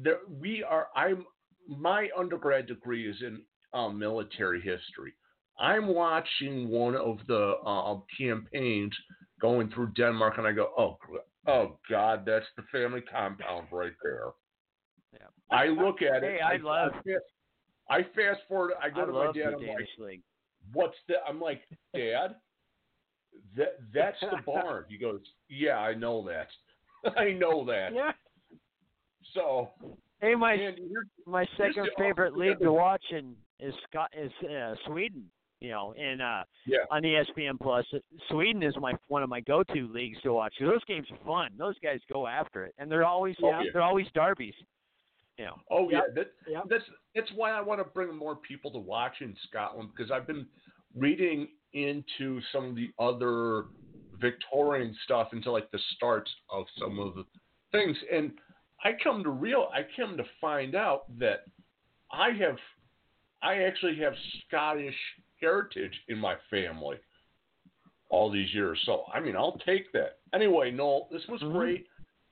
[0.00, 1.26] There we are I'm
[1.68, 3.42] my undergrad degree is in
[3.74, 5.12] um, military history.
[5.58, 8.92] I'm watching one of the uh, campaigns
[9.40, 10.98] going through Denmark, and I go, "Oh,
[11.46, 14.28] oh God, that's the family compound right there."
[15.12, 15.26] Yeah.
[15.50, 16.38] I look at it.
[16.38, 17.24] Hey, I love- I fast,
[17.88, 18.74] I fast forward.
[18.82, 19.54] I go I to my dad.
[19.54, 20.22] I'm like, league.
[20.72, 21.62] what's the I'm like,
[21.94, 22.36] Dad,
[23.56, 24.84] that that's the barn.
[24.88, 26.48] He goes, Yeah, I know that.
[27.16, 27.92] I know that.
[27.94, 28.12] yeah,
[29.34, 29.70] So
[30.20, 30.88] Hey, my Andy,
[31.26, 35.30] my second favorite league to watch in is Scott is uh, Sweden.
[35.60, 36.80] You know, and uh Yeah.
[36.90, 37.86] on ESPN Plus,
[38.28, 40.54] Sweden is my one of my go-to leagues to watch.
[40.60, 41.50] Those games are fun.
[41.56, 43.62] Those guys go after it, and they're always Oh, yeah.
[43.72, 44.54] they're always derbies.
[45.38, 46.14] You know, oh yeah, Yep.
[46.14, 46.62] that Yep.
[46.68, 46.84] that's
[47.14, 50.46] that's why I want to bring more people to watch in Scotland because I've been
[50.94, 53.66] reading into some of the other
[54.18, 57.24] Victorian stuff into like the starts of some of the
[57.72, 58.32] things, and
[58.84, 61.44] I come to real I come to find out that
[62.12, 62.56] I have
[63.42, 64.14] I actually have
[64.46, 64.94] Scottish
[65.40, 66.96] heritage in my family
[68.08, 68.80] all these years.
[68.86, 70.18] So I mean I'll take that.
[70.34, 71.52] Anyway, Noel, this was Mhm.
[71.52, 71.86] great.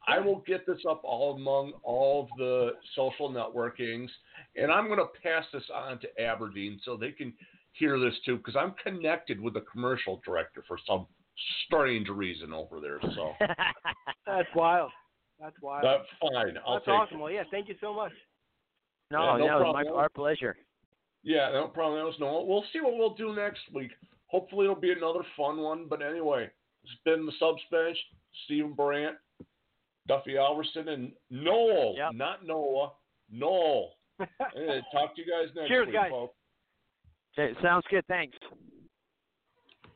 [0.07, 4.11] I will get this up all among all of the social networkings,
[4.55, 7.33] and I'm going to pass this on to Aberdeen so they can
[7.73, 11.07] hear this too, because I'm connected with the commercial director for some
[11.65, 13.01] strange reason over there.
[13.15, 13.35] So
[14.27, 14.91] That's wild.
[15.41, 15.85] That's wild.
[15.85, 16.59] that's fine.
[16.67, 17.17] I'll That's take awesome.
[17.19, 17.23] it.
[17.23, 18.13] Well, yeah, thank you so much.
[19.11, 20.57] no, Yeah, no yeah, it my, our pleasure.
[21.25, 21.99] Yeah, no problem.
[21.99, 22.45] That was no.
[22.47, 23.91] We'll see what we'll do next week.
[24.27, 25.87] Hopefully, it'll be another fun one.
[25.89, 26.51] But anyway,
[26.85, 27.97] it's been the subs bench.
[28.45, 29.16] Stephen Brandt,
[30.07, 32.12] Duffy Alverson, and Noel, Yep.
[32.14, 32.93] not Noah.
[33.31, 33.95] Noel.
[34.55, 36.11] Hey, talk to you guys next Cheers, week, guys.
[36.11, 36.35] folks.
[37.39, 38.05] Okay, sounds good.
[38.07, 38.37] Thanks.